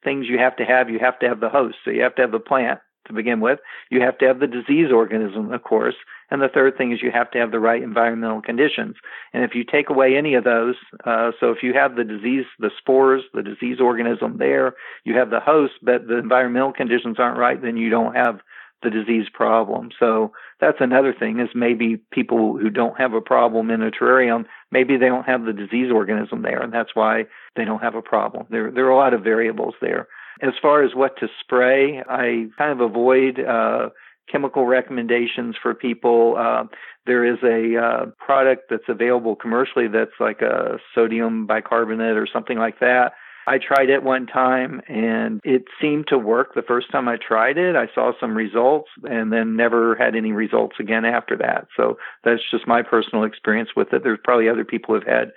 things 0.04 0.26
you 0.28 0.38
have 0.38 0.56
to 0.56 0.64
have, 0.64 0.90
you 0.90 0.98
have 0.98 1.18
to 1.20 1.28
have 1.28 1.40
the 1.40 1.48
host. 1.48 1.76
So 1.84 1.90
you 1.90 2.02
have 2.02 2.14
to 2.16 2.22
have 2.22 2.32
the 2.32 2.38
plant 2.38 2.80
to 3.06 3.12
begin 3.12 3.40
with. 3.40 3.58
You 3.90 4.02
have 4.02 4.18
to 4.18 4.26
have 4.26 4.38
the 4.38 4.46
disease 4.46 4.92
organism, 4.92 5.52
of 5.52 5.62
course. 5.62 5.96
And 6.30 6.40
the 6.40 6.48
third 6.48 6.76
thing 6.76 6.92
is 6.92 7.02
you 7.02 7.10
have 7.10 7.30
to 7.32 7.38
have 7.38 7.50
the 7.50 7.58
right 7.58 7.82
environmental 7.82 8.40
conditions. 8.40 8.96
And 9.32 9.42
if 9.44 9.54
you 9.54 9.64
take 9.64 9.90
away 9.90 10.16
any 10.16 10.34
of 10.34 10.44
those, 10.44 10.76
uh, 11.04 11.32
so 11.40 11.50
if 11.50 11.62
you 11.62 11.74
have 11.74 11.96
the 11.96 12.04
disease, 12.04 12.44
the 12.58 12.70
spores, 12.78 13.22
the 13.34 13.42
disease 13.42 13.80
organism 13.80 14.38
there, 14.38 14.74
you 15.04 15.16
have 15.16 15.30
the 15.30 15.40
host, 15.40 15.74
but 15.82 16.06
the 16.06 16.18
environmental 16.18 16.72
conditions 16.72 17.16
aren't 17.18 17.38
right, 17.38 17.60
then 17.60 17.76
you 17.76 17.90
don't 17.90 18.14
have 18.14 18.40
the 18.82 18.90
disease 18.90 19.26
problem. 19.32 19.90
So 19.98 20.32
that's 20.60 20.78
another 20.80 21.12
thing 21.12 21.40
is 21.40 21.48
maybe 21.54 21.98
people 22.10 22.56
who 22.56 22.70
don't 22.70 22.98
have 22.98 23.12
a 23.12 23.20
problem 23.20 23.70
in 23.70 23.82
a 23.82 23.90
terrarium, 23.90 24.46
maybe 24.70 24.96
they 24.96 25.06
don't 25.06 25.26
have 25.26 25.44
the 25.44 25.52
disease 25.52 25.90
organism 25.92 26.42
there, 26.42 26.62
and 26.62 26.72
that's 26.72 26.94
why 26.94 27.24
they 27.56 27.64
don't 27.64 27.82
have 27.82 27.94
a 27.94 28.02
problem. 28.02 28.46
There, 28.50 28.70
there 28.70 28.86
are 28.86 28.90
a 28.90 28.96
lot 28.96 29.14
of 29.14 29.22
variables 29.22 29.74
there. 29.80 30.08
As 30.42 30.54
far 30.62 30.82
as 30.82 30.94
what 30.94 31.18
to 31.18 31.28
spray, 31.40 32.02
I 32.08 32.46
kind 32.56 32.72
of 32.72 32.80
avoid 32.80 33.38
uh, 33.40 33.90
chemical 34.30 34.66
recommendations 34.66 35.56
for 35.60 35.74
people. 35.74 36.36
Uh, 36.38 36.64
there 37.06 37.24
is 37.24 37.38
a 37.42 37.76
uh, 37.76 38.06
product 38.18 38.64
that's 38.70 38.88
available 38.88 39.36
commercially 39.36 39.88
that's 39.88 40.18
like 40.20 40.40
a 40.42 40.78
sodium 40.94 41.46
bicarbonate 41.46 42.16
or 42.16 42.26
something 42.32 42.58
like 42.58 42.80
that 42.80 43.12
I 43.46 43.58
tried 43.58 43.90
it 43.90 44.02
one 44.02 44.26
time 44.26 44.80
and 44.86 45.40
it 45.42 45.64
seemed 45.80 46.06
to 46.08 46.18
work 46.18 46.54
the 46.54 46.62
first 46.62 46.90
time 46.92 47.08
I 47.08 47.16
tried 47.16 47.58
it. 47.58 47.74
I 47.74 47.88
saw 47.94 48.12
some 48.20 48.36
results 48.36 48.90
and 49.02 49.32
then 49.32 49.56
never 49.56 49.96
had 49.96 50.14
any 50.14 50.32
results 50.32 50.76
again 50.78 51.04
after 51.04 51.36
that. 51.38 51.66
So 51.76 51.96
that's 52.22 52.42
just 52.50 52.68
my 52.68 52.82
personal 52.82 53.24
experience 53.24 53.70
with 53.74 53.92
it. 53.92 54.02
There's 54.04 54.20
probably 54.22 54.48
other 54.48 54.64
people 54.64 54.94
who've 54.94 55.06
had 55.06 55.32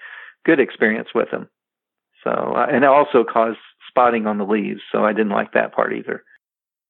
good 0.45 0.59
experience 0.59 1.09
with 1.15 1.31
them. 1.31 1.49
So, 2.23 2.29
uh, 2.29 2.67
and 2.69 2.83
it 2.83 2.89
also 2.89 3.23
caused 3.23 3.57
spotting 3.89 4.27
on 4.27 4.37
the 4.37 4.45
leaves. 4.45 4.81
So 4.91 5.03
I 5.03 5.13
didn't 5.13 5.29
like 5.29 5.53
that 5.53 5.73
part 5.73 5.93
either. 5.93 6.23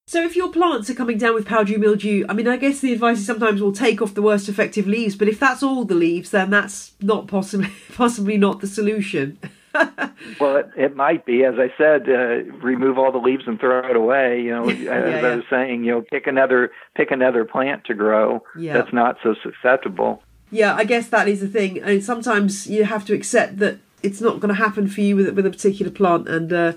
So 0.06 0.24
if 0.24 0.36
your 0.36 0.52
plants 0.52 0.90
are 0.90 0.94
coming 0.96 1.18
down 1.18 1.34
with 1.34 1.46
powdery 1.46 1.78
mildew, 1.78 2.26
I 2.28 2.34
mean, 2.34 2.48
I 2.48 2.58
guess 2.58 2.82
the 2.82 2.92
advice 2.92 3.20
is 3.20 3.26
sometimes 3.26 3.62
we'll 3.62 3.72
take 3.72 4.02
off 4.02 4.14
the 4.14 4.22
worst 4.22 4.50
effective 4.50 4.86
leaves, 4.86 5.16
but 5.16 5.30
if 5.30 5.40
that's 5.40 5.64
all 5.64 5.86
the 5.86 5.96
leaves, 5.96 6.32
then 6.32 6.50
that's 6.50 6.92
not 7.02 7.28
possibly 7.28 7.70
possibly 7.94 8.38
not 8.38 8.60
the 8.60 8.68
solution. 8.68 9.40
well, 10.40 10.58
it, 10.58 10.70
it, 10.78 10.96
might 10.96 11.26
be. 11.26 11.44
As 11.44 11.56
I 11.58 11.74
said, 11.78 12.08
uh, 12.08 12.44
remove 12.58 13.00
all 13.00 13.12
the 13.12 13.18
leaves 13.18 13.46
and 13.48 13.60
throw 13.60 13.90
it 13.90 13.96
away. 13.96 14.42
You 14.42 14.52
know, 14.52 14.70
yeah, 14.70 14.92
as 14.92 15.22
yeah. 15.22 15.28
I 15.28 15.36
was 15.36 15.46
saying, 15.50 15.84
you 15.84 15.94
know, 15.94 16.02
pick 16.02 16.28
another 16.28 16.72
pick 16.96 17.10
another 17.10 17.46
plant 17.46 17.86
to 17.86 17.94
grow 17.94 18.44
yeah. 18.58 18.74
that's 18.74 18.94
not 18.94 19.18
so 19.24 19.36
susceptible. 19.42 20.22
Yeah, 20.52 20.76
I 20.76 20.84
guess 20.84 21.08
that 21.10 21.28
is 21.28 21.40
the 21.40 21.48
thing. 21.48 21.82
And 21.82 22.04
sometimes 22.04 22.68
you 22.68 22.84
have 22.84 23.06
to 23.06 23.14
accept 23.14 23.58
that 23.58 23.80
it's 24.04 24.20
not 24.20 24.42
going 24.42 24.50
to 24.50 24.62
happen 24.62 24.88
for 24.88 25.02
you 25.02 25.16
with 25.16 25.30
with 25.30 25.46
a 25.46 25.50
particular 25.50 25.92
plant, 25.92 26.28
and 26.28 26.52
uh, 26.52 26.74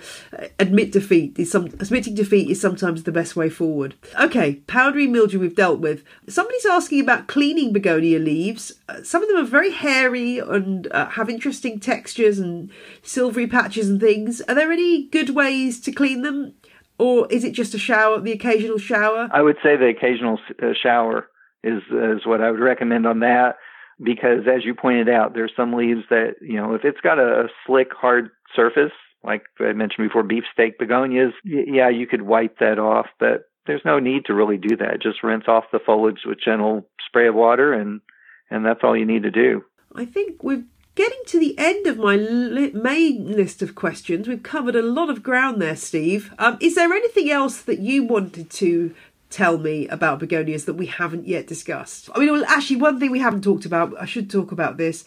admit 0.58 0.92
defeat 0.92 1.38
is 1.38 1.50
some 1.50 1.66
admitting 1.80 2.14
defeat 2.14 2.48
is 2.48 2.60
sometimes 2.60 3.02
the 3.02 3.12
best 3.12 3.36
way 3.36 3.50
forward. 3.50 3.94
Okay, 4.18 4.54
powdery 4.66 5.06
mildew 5.06 5.40
we've 5.40 5.56
dealt 5.56 5.80
with. 5.80 6.04
Somebody's 6.28 6.64
asking 6.64 7.00
about 7.00 7.26
cleaning 7.26 7.72
begonia 7.72 8.20
leaves. 8.20 8.72
Uh, 8.88 9.02
some 9.02 9.22
of 9.22 9.28
them 9.28 9.38
are 9.38 9.48
very 9.48 9.72
hairy 9.72 10.38
and 10.38 10.86
uh, 10.92 11.10
have 11.10 11.28
interesting 11.28 11.80
textures 11.80 12.38
and 12.38 12.70
silvery 13.02 13.48
patches 13.48 13.90
and 13.90 14.00
things. 14.00 14.40
Are 14.42 14.54
there 14.54 14.72
any 14.72 15.08
good 15.08 15.30
ways 15.30 15.80
to 15.80 15.92
clean 15.92 16.22
them, 16.22 16.54
or 16.98 17.26
is 17.30 17.44
it 17.44 17.52
just 17.52 17.74
a 17.74 17.78
shower, 17.78 18.20
the 18.20 18.32
occasional 18.32 18.78
shower? 18.78 19.28
I 19.32 19.42
would 19.42 19.56
say 19.62 19.76
the 19.76 19.88
occasional 19.88 20.38
uh, 20.62 20.72
shower 20.80 21.28
is 21.64 21.82
is 21.90 22.24
what 22.24 22.40
I 22.40 22.52
would 22.52 22.60
recommend 22.60 23.06
on 23.06 23.18
that 23.20 23.56
because 24.02 24.46
as 24.46 24.64
you 24.64 24.74
pointed 24.74 25.09
out, 25.09 25.35
there's 25.35 25.52
some 25.56 25.72
leaves 25.72 26.02
that, 26.11 26.37
you 26.40 26.56
know, 26.56 26.74
if 26.74 26.85
it's 26.85 27.00
got 27.00 27.18
a 27.18 27.48
slick, 27.66 27.88
hard 27.92 28.30
surface, 28.54 28.92
like 29.24 29.42
I 29.59 29.72
mentioned 29.72 30.09
before, 30.09 30.22
beefsteak 30.22 30.78
begonias, 30.78 31.32
yeah, 31.44 31.88
you 31.88 32.06
could 32.06 32.22
wipe 32.22 32.59
that 32.59 32.78
off, 32.78 33.06
but 33.18 33.48
there's 33.66 33.82
no 33.85 33.98
need 33.98 34.26
to 34.26 34.35
really 34.35 34.59
do 34.59 34.76
that. 34.76 35.02
Just 35.02 35.22
rinse 35.22 35.44
off 35.48 35.64
the 35.72 35.80
foliage 35.85 36.20
with 36.24 36.38
gentle 36.44 36.87
spray 37.06 37.28
of 37.28 37.35
water 37.35 37.72
and 37.72 38.00
and 38.48 38.64
that's 38.64 38.80
all 38.85 38.96
you 38.96 39.06
need 39.06 39.24
to 39.24 39.30
do. 39.30 39.64
I 39.96 40.04
think 40.04 40.44
we're 40.44 40.64
getting 40.94 41.20
to 41.26 41.40
the 41.40 41.59
end 41.59 41.87
of 41.88 41.98
my 41.98 42.14
li- 42.14 42.70
main 42.72 43.32
list 43.32 43.61
of 43.61 43.74
questions. 43.74 44.28
We've 44.28 44.42
covered 44.42 44.76
a 44.76 44.82
lot 44.82 45.11
of 45.11 45.22
ground 45.22 45.61
there, 45.61 45.74
Steve. 45.74 46.32
Um, 46.38 46.56
is 46.61 46.76
there 46.76 46.92
anything 46.92 47.28
else 47.28 47.61
that 47.62 47.80
you 47.80 48.04
wanted 48.04 48.50
to 48.50 48.94
tell 49.37 49.59
me 49.59 49.87
about 49.88 50.18
begonias 50.18 50.64
that 50.64 50.75
we 50.75 50.87
haven't 50.87 51.27
yet 51.27 51.46
discussed? 51.46 52.09
I 52.14 52.20
mean, 52.20 52.33
well, 52.33 52.44
actually, 52.49 52.77
one 52.77 52.99
thing 52.99 53.11
we 53.11 53.18
haven't 53.18 53.44
talked 53.44 53.66
about, 53.66 53.94
I 54.01 54.07
should 54.07 54.31
talk 54.31 54.51
about 54.51 54.79
this. 54.79 55.05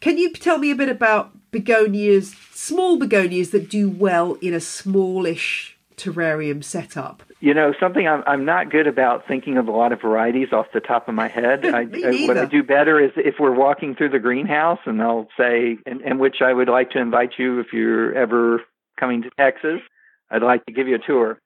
Can 0.00 0.18
you 0.18 0.30
tell 0.34 0.58
me 0.58 0.70
a 0.70 0.74
bit 0.74 0.90
about 0.90 1.30
begonias, 1.50 2.34
small 2.52 2.98
begonias 2.98 3.50
that 3.52 3.70
do 3.70 3.88
well 3.88 4.34
in 4.42 4.52
a 4.52 4.60
smallish 4.60 5.78
terrarium 5.96 6.62
setup? 6.62 7.22
You 7.40 7.54
know, 7.54 7.72
something 7.80 8.06
I'm, 8.06 8.22
I'm 8.26 8.44
not 8.44 8.70
good 8.70 8.86
about 8.86 9.26
thinking 9.26 9.56
of 9.56 9.66
a 9.66 9.70
lot 9.70 9.92
of 9.92 10.02
varieties 10.02 10.52
off 10.52 10.66
the 10.74 10.80
top 10.80 11.08
of 11.08 11.14
my 11.14 11.28
head. 11.28 11.64
I, 11.74 11.80
I, 11.80 11.82
uh, 11.84 12.26
what 12.26 12.36
I 12.36 12.44
do 12.44 12.62
better 12.62 13.02
is 13.02 13.12
if 13.16 13.36
we're 13.40 13.54
walking 13.54 13.94
through 13.94 14.10
the 14.10 14.18
greenhouse 14.18 14.80
and 14.84 15.00
I'll 15.00 15.28
say, 15.38 15.78
in, 15.86 16.02
in 16.02 16.18
which 16.18 16.42
I 16.42 16.52
would 16.52 16.68
like 16.68 16.90
to 16.90 16.98
invite 16.98 17.32
you 17.38 17.60
if 17.60 17.68
you're 17.72 18.14
ever 18.14 18.60
coming 19.00 19.22
to 19.22 19.30
Texas, 19.38 19.80
I'd 20.30 20.42
like 20.42 20.66
to 20.66 20.72
give 20.72 20.86
you 20.86 20.96
a 20.96 21.06
tour. 21.06 21.38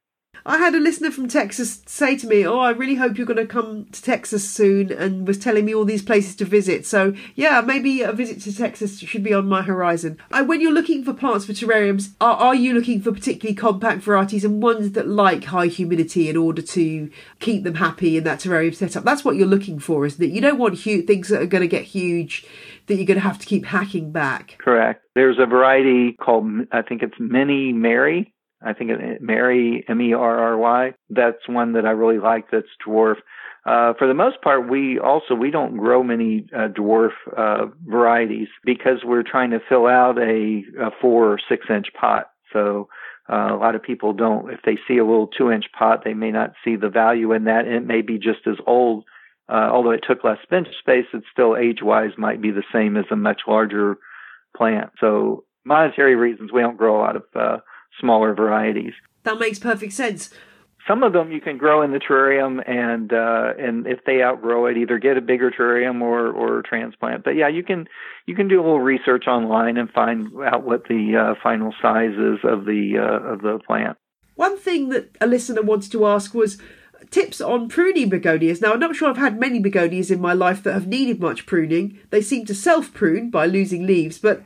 I 0.48 0.56
had 0.56 0.74
a 0.74 0.80
listener 0.80 1.10
from 1.10 1.28
Texas 1.28 1.82
say 1.84 2.16
to 2.16 2.26
me, 2.26 2.46
"Oh, 2.46 2.58
I 2.58 2.70
really 2.70 2.94
hope 2.94 3.18
you're 3.18 3.26
going 3.26 3.36
to 3.36 3.44
come 3.44 3.84
to 3.92 4.02
Texas 4.02 4.48
soon," 4.48 4.90
and 4.90 5.26
was 5.26 5.38
telling 5.38 5.66
me 5.66 5.74
all 5.74 5.84
these 5.84 6.02
places 6.02 6.34
to 6.36 6.46
visit. 6.46 6.86
So, 6.86 7.12
yeah, 7.34 7.60
maybe 7.60 8.00
a 8.00 8.12
visit 8.12 8.40
to 8.42 8.56
Texas 8.56 8.98
should 8.98 9.22
be 9.22 9.34
on 9.34 9.46
my 9.46 9.60
horizon. 9.60 10.16
Uh, 10.32 10.44
when 10.44 10.62
you're 10.62 10.72
looking 10.72 11.04
for 11.04 11.12
plants 11.12 11.44
for 11.44 11.52
terrariums, 11.52 12.14
are, 12.18 12.34
are 12.36 12.54
you 12.54 12.72
looking 12.72 13.02
for 13.02 13.12
particularly 13.12 13.54
compact 13.54 14.02
varieties 14.02 14.42
and 14.42 14.62
ones 14.62 14.92
that 14.92 15.06
like 15.06 15.44
high 15.44 15.66
humidity 15.66 16.30
in 16.30 16.36
order 16.38 16.62
to 16.62 17.10
keep 17.40 17.62
them 17.62 17.74
happy 17.74 18.16
in 18.16 18.24
that 18.24 18.40
terrarium 18.40 18.74
setup? 18.74 19.04
That's 19.04 19.26
what 19.26 19.36
you're 19.36 19.46
looking 19.46 19.78
for, 19.78 20.06
isn't 20.06 20.24
it? 20.24 20.30
You 20.30 20.40
don't 20.40 20.58
want 20.58 20.76
huge 20.76 21.06
things 21.06 21.28
that 21.28 21.42
are 21.42 21.46
going 21.46 21.60
to 21.60 21.68
get 21.68 21.84
huge 21.84 22.46
that 22.86 22.94
you're 22.94 23.04
going 23.04 23.20
to 23.20 23.28
have 23.28 23.38
to 23.38 23.46
keep 23.46 23.66
hacking 23.66 24.12
back. 24.12 24.56
Correct. 24.58 25.04
There's 25.14 25.38
a 25.38 25.44
variety 25.44 26.14
called, 26.14 26.46
I 26.72 26.80
think 26.80 27.02
it's 27.02 27.20
Mini 27.20 27.74
Merry 27.74 28.32
I 28.60 28.72
think 28.72 28.90
Merry 29.20 29.84
M 29.88 30.00
E 30.00 30.12
R 30.12 30.38
R 30.38 30.56
Y. 30.56 30.94
That's 31.10 31.48
one 31.48 31.74
that 31.74 31.86
I 31.86 31.90
really 31.90 32.18
like. 32.18 32.50
That's 32.50 32.66
dwarf. 32.86 33.16
Uh, 33.64 33.92
for 33.98 34.06
the 34.06 34.14
most 34.14 34.40
part, 34.40 34.68
we 34.68 34.98
also 34.98 35.34
we 35.34 35.50
don't 35.50 35.76
grow 35.76 36.02
many 36.02 36.46
uh, 36.56 36.68
dwarf 36.68 37.10
uh, 37.36 37.66
varieties 37.84 38.48
because 38.64 39.04
we're 39.04 39.22
trying 39.22 39.50
to 39.50 39.60
fill 39.68 39.86
out 39.86 40.18
a, 40.18 40.62
a 40.80 40.90
four 41.00 41.32
or 41.32 41.38
six 41.48 41.66
inch 41.68 41.88
pot. 41.98 42.30
So 42.52 42.88
uh, 43.30 43.54
a 43.54 43.58
lot 43.58 43.74
of 43.74 43.82
people 43.82 44.12
don't. 44.12 44.50
If 44.50 44.60
they 44.64 44.78
see 44.88 44.98
a 44.98 45.04
little 45.04 45.26
two 45.26 45.50
inch 45.50 45.66
pot, 45.78 46.02
they 46.04 46.14
may 46.14 46.30
not 46.30 46.54
see 46.64 46.76
the 46.76 46.88
value 46.88 47.32
in 47.32 47.44
that. 47.44 47.66
It 47.66 47.86
may 47.86 48.00
be 48.00 48.18
just 48.18 48.46
as 48.46 48.56
old. 48.66 49.04
Uh, 49.50 49.68
although 49.72 49.92
it 49.92 50.04
took 50.06 50.24
less 50.24 50.38
bench 50.50 50.68
space, 50.78 51.06
it 51.12 51.22
still 51.32 51.56
age 51.56 51.78
wise 51.82 52.12
might 52.18 52.40
be 52.40 52.50
the 52.50 52.64
same 52.72 52.96
as 52.96 53.06
a 53.10 53.16
much 53.16 53.42
larger 53.46 53.96
plant. 54.56 54.90
So 55.00 55.44
monetary 55.64 56.16
reasons, 56.16 56.52
we 56.52 56.60
don't 56.60 56.76
grow 56.76 56.96
a 56.96 57.02
lot 57.02 57.16
of 57.16 57.22
uh, 57.34 57.56
smaller 58.00 58.34
varieties. 58.34 58.92
That 59.24 59.38
makes 59.38 59.58
perfect 59.58 59.92
sense. 59.92 60.30
Some 60.86 61.02
of 61.02 61.12
them 61.12 61.30
you 61.30 61.40
can 61.40 61.58
grow 61.58 61.82
in 61.82 61.92
the 61.92 61.98
terrarium, 61.98 62.66
and 62.66 63.12
uh, 63.12 63.52
and 63.58 63.86
if 63.86 64.04
they 64.06 64.22
outgrow 64.22 64.66
it, 64.66 64.78
either 64.78 64.98
get 64.98 65.18
a 65.18 65.20
bigger 65.20 65.50
terrarium 65.50 66.00
or 66.00 66.30
or 66.32 66.62
transplant. 66.62 67.24
But 67.24 67.36
yeah, 67.36 67.48
you 67.48 67.62
can 67.62 67.88
you 68.26 68.34
can 68.34 68.48
do 68.48 68.58
a 68.60 68.62
little 68.62 68.80
research 68.80 69.26
online 69.26 69.76
and 69.76 69.90
find 69.90 70.28
out 70.42 70.64
what 70.64 70.84
the 70.88 71.16
uh, 71.16 71.40
final 71.42 71.74
size 71.82 72.12
is 72.12 72.38
of 72.42 72.64
the 72.64 72.94
uh, 72.98 73.32
of 73.34 73.42
the 73.42 73.58
plant. 73.66 73.98
One 74.36 74.56
thing 74.56 74.88
that 74.90 75.16
a 75.20 75.26
listener 75.26 75.62
wanted 75.62 75.92
to 75.92 76.06
ask 76.06 76.32
was 76.32 76.58
tips 77.10 77.40
on 77.40 77.68
pruning 77.68 78.08
begonias. 78.08 78.60
Now, 78.60 78.72
I'm 78.72 78.80
not 78.80 78.96
sure 78.96 79.10
I've 79.10 79.16
had 79.16 79.38
many 79.38 79.60
begonias 79.60 80.10
in 80.10 80.20
my 80.20 80.32
life 80.32 80.62
that 80.62 80.74
have 80.74 80.86
needed 80.86 81.20
much 81.20 81.46
pruning. 81.46 81.98
They 82.10 82.22
seem 82.22 82.46
to 82.46 82.54
self 82.54 82.94
prune 82.94 83.30
by 83.30 83.46
losing 83.46 83.86
leaves, 83.86 84.18
but 84.18 84.42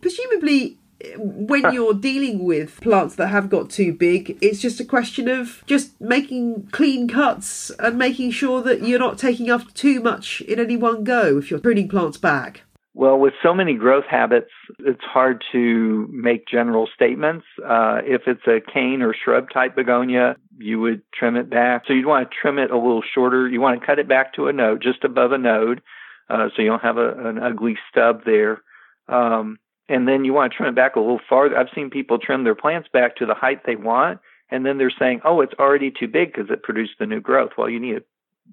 presumably 0.00 0.78
when 1.16 1.72
you're 1.72 1.94
dealing 1.94 2.44
with 2.44 2.80
plants 2.80 3.14
that 3.16 3.28
have 3.28 3.48
got 3.48 3.70
too 3.70 3.92
big, 3.92 4.38
it's 4.40 4.60
just 4.60 4.80
a 4.80 4.84
question 4.84 5.28
of 5.28 5.62
just 5.66 6.00
making 6.00 6.68
clean 6.72 7.08
cuts 7.08 7.70
and 7.78 7.98
making 7.98 8.30
sure 8.30 8.62
that 8.62 8.82
you're 8.82 8.98
not 8.98 9.18
taking 9.18 9.50
off 9.50 9.72
too 9.74 10.00
much 10.00 10.40
in 10.42 10.58
any 10.58 10.76
one 10.76 11.04
go 11.04 11.38
if 11.38 11.50
you're 11.50 11.60
pruning 11.60 11.88
plants 11.88 12.18
back. 12.18 12.62
Well, 12.94 13.18
with 13.18 13.32
so 13.42 13.54
many 13.54 13.74
growth 13.74 14.04
habits, 14.08 14.50
it's 14.80 15.02
hard 15.02 15.42
to 15.52 16.08
make 16.12 16.46
general 16.46 16.88
statements. 16.94 17.46
Uh, 17.58 18.00
if 18.04 18.22
it's 18.26 18.46
a 18.46 18.60
cane 18.60 19.00
or 19.00 19.14
shrub 19.14 19.48
type 19.50 19.74
begonia, 19.74 20.36
you 20.58 20.78
would 20.80 21.02
trim 21.14 21.36
it 21.36 21.48
back. 21.48 21.84
So 21.86 21.94
you'd 21.94 22.04
want 22.04 22.30
to 22.30 22.36
trim 22.38 22.58
it 22.58 22.70
a 22.70 22.76
little 22.76 23.02
shorter. 23.14 23.48
You 23.48 23.62
want 23.62 23.80
to 23.80 23.86
cut 23.86 23.98
it 23.98 24.08
back 24.08 24.34
to 24.34 24.48
a 24.48 24.52
node, 24.52 24.82
just 24.82 25.04
above 25.04 25.32
a 25.32 25.38
node, 25.38 25.80
uh, 26.28 26.48
so 26.54 26.60
you 26.60 26.68
don't 26.68 26.82
have 26.82 26.98
a, 26.98 27.28
an 27.28 27.38
ugly 27.38 27.78
stub 27.90 28.24
there. 28.26 28.60
Um, 29.08 29.58
and 29.88 30.06
then 30.06 30.24
you 30.24 30.32
want 30.32 30.52
to 30.52 30.56
trim 30.56 30.68
it 30.68 30.76
back 30.76 30.96
a 30.96 31.00
little 31.00 31.20
farther. 31.28 31.58
I've 31.58 31.68
seen 31.74 31.90
people 31.90 32.18
trim 32.18 32.44
their 32.44 32.54
plants 32.54 32.88
back 32.92 33.16
to 33.16 33.26
the 33.26 33.34
height 33.34 33.62
they 33.66 33.76
want, 33.76 34.20
and 34.50 34.64
then 34.64 34.78
they're 34.78 34.92
saying, 34.96 35.20
"Oh, 35.24 35.40
it's 35.40 35.54
already 35.58 35.90
too 35.90 36.08
big 36.08 36.32
because 36.32 36.50
it 36.50 36.62
produced 36.62 36.98
the 36.98 37.06
new 37.06 37.20
growth." 37.20 37.52
Well, 37.56 37.68
you 37.68 37.80
need 37.80 37.94
to 37.94 38.04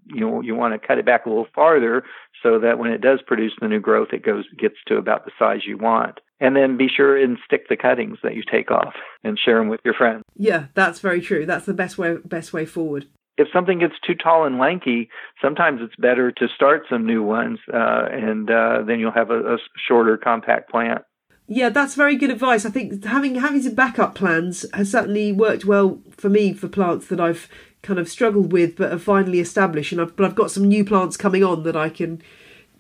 you 0.05 0.21
know 0.21 0.41
you 0.41 0.55
want 0.55 0.79
to 0.79 0.87
cut 0.87 0.97
it 0.97 1.05
back 1.05 1.25
a 1.25 1.29
little 1.29 1.47
farther 1.53 2.03
so 2.41 2.59
that 2.59 2.79
when 2.79 2.91
it 2.91 3.01
does 3.01 3.21
produce 3.25 3.53
the 3.59 3.67
new 3.67 3.79
growth, 3.79 4.09
it 4.13 4.23
goes 4.23 4.45
gets 4.57 4.75
to 4.87 4.97
about 4.97 5.25
the 5.25 5.31
size 5.37 5.61
you 5.65 5.77
want. 5.77 6.19
And 6.41 6.55
then 6.55 6.77
be 6.77 6.87
sure 6.87 7.17
and 7.17 7.37
stick 7.43 7.67
the 7.67 7.75
cuttings 7.75 8.17
that 8.23 8.33
you 8.33 8.43
take 8.49 8.71
off 8.71 8.93
and 9.25 9.37
share 9.37 9.57
them 9.57 9.67
with 9.67 9.81
your 9.83 9.93
friends. 9.93 10.23
Yeah, 10.37 10.67
that's 10.73 11.01
very 11.01 11.19
true. 11.19 11.45
That's 11.45 11.65
the 11.65 11.73
best 11.73 11.97
way 11.97 12.17
best 12.23 12.53
way 12.53 12.65
forward. 12.65 13.07
If 13.37 13.47
something 13.53 13.79
gets 13.79 13.95
too 14.05 14.15
tall 14.15 14.45
and 14.45 14.57
lanky, 14.57 15.09
sometimes 15.41 15.79
it's 15.81 15.95
better 15.95 16.29
to 16.31 16.47
start 16.53 16.83
some 16.89 17.05
new 17.05 17.23
ones, 17.23 17.59
uh, 17.73 18.05
and 18.11 18.49
uh, 18.51 18.83
then 18.85 18.99
you'll 18.99 19.13
have 19.13 19.31
a, 19.31 19.55
a 19.55 19.57
shorter, 19.87 20.17
compact 20.17 20.69
plant. 20.69 21.03
Yeah, 21.51 21.69
that's 21.69 21.95
very 21.95 22.15
good 22.15 22.29
advice. 22.29 22.63
I 22.63 22.69
think 22.69 23.03
having 23.03 23.35
having 23.35 23.63
some 23.63 23.73
backup 23.73 24.13
plans 24.13 24.65
has 24.73 24.91
certainly 24.91 25.31
worked 25.31 25.65
well 25.65 25.99
for 26.11 26.29
me 26.29 26.53
for 26.53 26.67
plants 26.67 27.07
that 27.07 27.19
I've 27.19 27.49
kind 27.81 27.99
of 27.99 28.07
struggled 28.07 28.51
with 28.51 28.75
but 28.75 28.91
have 28.91 29.01
finally 29.01 29.39
established. 29.39 29.91
And 29.91 29.99
I've, 29.99 30.15
but 30.15 30.25
I've 30.25 30.35
got 30.35 30.51
some 30.51 30.67
new 30.67 30.85
plants 30.85 31.17
coming 31.17 31.43
on 31.43 31.63
that 31.63 31.75
I 31.75 31.89
can 31.89 32.21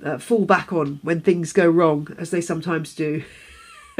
uh, 0.03 0.19
fall 0.19 0.45
back 0.45 0.71
on 0.71 0.99
when 1.01 1.19
things 1.19 1.51
go 1.51 1.67
wrong, 1.67 2.15
as 2.19 2.29
they 2.29 2.41
sometimes 2.41 2.93
do. 2.93 3.23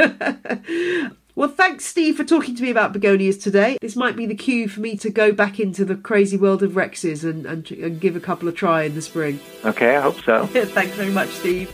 well, 1.35 1.49
thanks, 1.49 1.85
Steve, 1.85 2.15
for 2.15 2.23
talking 2.23 2.55
to 2.55 2.61
me 2.61 2.69
about 2.69 2.93
begonias 2.93 3.37
today. 3.37 3.77
This 3.81 3.95
might 3.95 4.15
be 4.15 4.27
the 4.27 4.35
cue 4.35 4.67
for 4.67 4.81
me 4.81 4.95
to 4.97 5.09
go 5.09 5.31
back 5.31 5.59
into 5.59 5.83
the 5.83 5.95
crazy 5.95 6.37
world 6.37 6.61
of 6.61 6.73
Rexes 6.73 7.23
and, 7.23 7.45
and, 7.45 7.69
and 7.71 7.99
give 7.99 8.15
a 8.15 8.21
couple 8.21 8.47
a 8.47 8.51
try 8.51 8.83
in 8.83 8.93
the 8.93 9.01
spring. 9.01 9.39
Okay, 9.65 9.95
I 9.95 10.01
hope 10.01 10.21
so. 10.23 10.45
thanks 10.47 10.95
very 10.95 11.11
much, 11.11 11.29
Steve. 11.29 11.73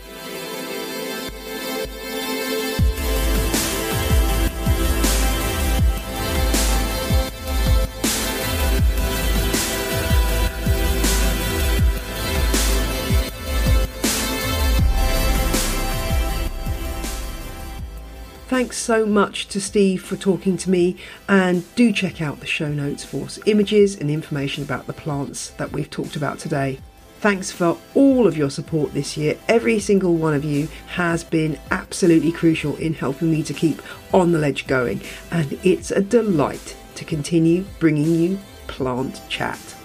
Thanks 18.56 18.78
so 18.78 19.04
much 19.04 19.48
to 19.48 19.60
Steve 19.60 20.02
for 20.02 20.16
talking 20.16 20.56
to 20.56 20.70
me, 20.70 20.96
and 21.28 21.62
do 21.74 21.92
check 21.92 22.22
out 22.22 22.40
the 22.40 22.46
show 22.46 22.72
notes 22.72 23.04
for 23.04 23.28
images 23.44 23.96
and 23.96 24.10
information 24.10 24.64
about 24.64 24.86
the 24.86 24.94
plants 24.94 25.50
that 25.58 25.72
we've 25.72 25.90
talked 25.90 26.16
about 26.16 26.38
today. 26.38 26.78
Thanks 27.20 27.52
for 27.52 27.76
all 27.94 28.26
of 28.26 28.34
your 28.34 28.48
support 28.48 28.94
this 28.94 29.14
year. 29.14 29.36
Every 29.46 29.78
single 29.78 30.14
one 30.14 30.32
of 30.32 30.42
you 30.42 30.68
has 30.86 31.22
been 31.22 31.58
absolutely 31.70 32.32
crucial 32.32 32.74
in 32.76 32.94
helping 32.94 33.30
me 33.30 33.42
to 33.42 33.52
keep 33.52 33.82
on 34.14 34.32
the 34.32 34.38
ledge 34.38 34.66
going, 34.66 35.02
and 35.30 35.52
it's 35.62 35.90
a 35.90 36.00
delight 36.00 36.74
to 36.94 37.04
continue 37.04 37.62
bringing 37.78 38.14
you 38.14 38.38
plant 38.68 39.20
chat. 39.28 39.76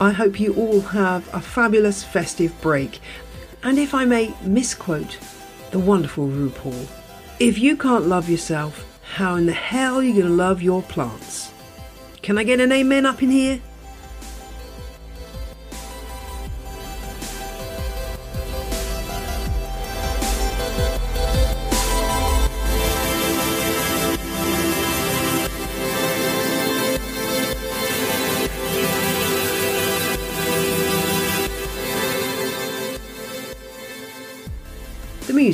I 0.00 0.12
hope 0.12 0.40
you 0.40 0.54
all 0.54 0.80
have 0.80 1.28
a 1.34 1.42
fabulous 1.42 2.02
festive 2.02 2.58
break, 2.62 3.00
and 3.62 3.78
if 3.78 3.92
I 3.92 4.06
may 4.06 4.34
misquote 4.40 5.18
the 5.72 5.78
wonderful 5.78 6.26
RuPaul, 6.26 6.88
if 7.40 7.58
you 7.58 7.76
can't 7.76 8.06
love 8.06 8.28
yourself, 8.28 8.86
how 9.02 9.34
in 9.34 9.46
the 9.46 9.52
hell 9.52 9.96
are 9.96 10.02
you 10.02 10.12
going 10.12 10.26
to 10.26 10.32
love 10.32 10.62
your 10.62 10.82
plants? 10.82 11.52
Can 12.22 12.38
I 12.38 12.44
get 12.44 12.60
an 12.60 12.72
amen 12.72 13.06
up 13.06 13.22
in 13.22 13.30
here? 13.30 13.60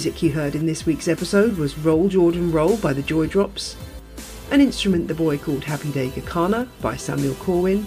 Music 0.01 0.23
you 0.23 0.33
heard 0.33 0.55
in 0.55 0.65
this 0.65 0.87
week's 0.87 1.09
episode 1.09 1.59
was 1.59 1.77
Roll 1.77 2.09
Jordan 2.09 2.51
Roll 2.51 2.79
by 2.79 2.95
the 2.95 3.03
Joy 3.03 3.27
Drops, 3.27 3.77
An 4.51 4.63
Instrument 4.63 5.09
the 5.09 5.15
Boy 5.15 5.37
Called 5.37 5.63
Happy 5.63 5.93
Day 5.93 6.09
Gakana 6.09 6.67
by 6.81 6.97
Samuel 6.97 7.35
Corwin, 7.35 7.87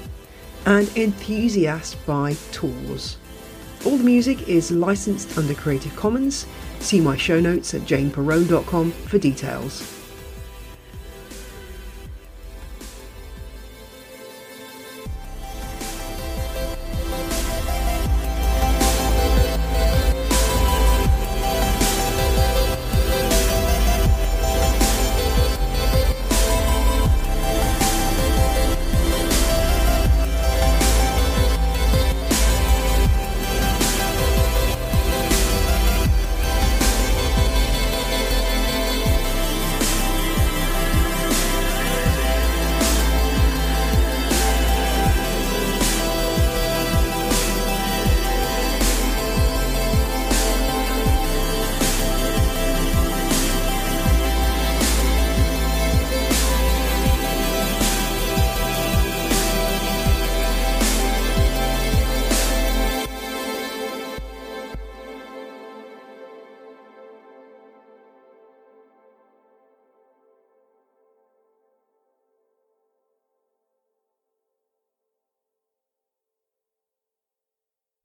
and 0.68 0.96
Enthusiast 0.96 1.98
by 2.06 2.36
Tours. 2.52 3.18
All 3.84 3.98
the 3.98 4.04
music 4.04 4.48
is 4.48 4.70
licensed 4.70 5.36
under 5.40 5.56
Creative 5.56 5.96
Commons. 5.96 6.46
See 6.82 7.02
my 7.02 7.18
show 7.18 7.40
notes 7.40 7.74
at 7.74 7.82
janeperrone.com 7.82 8.92
for 8.92 9.18
details. 9.18 10.03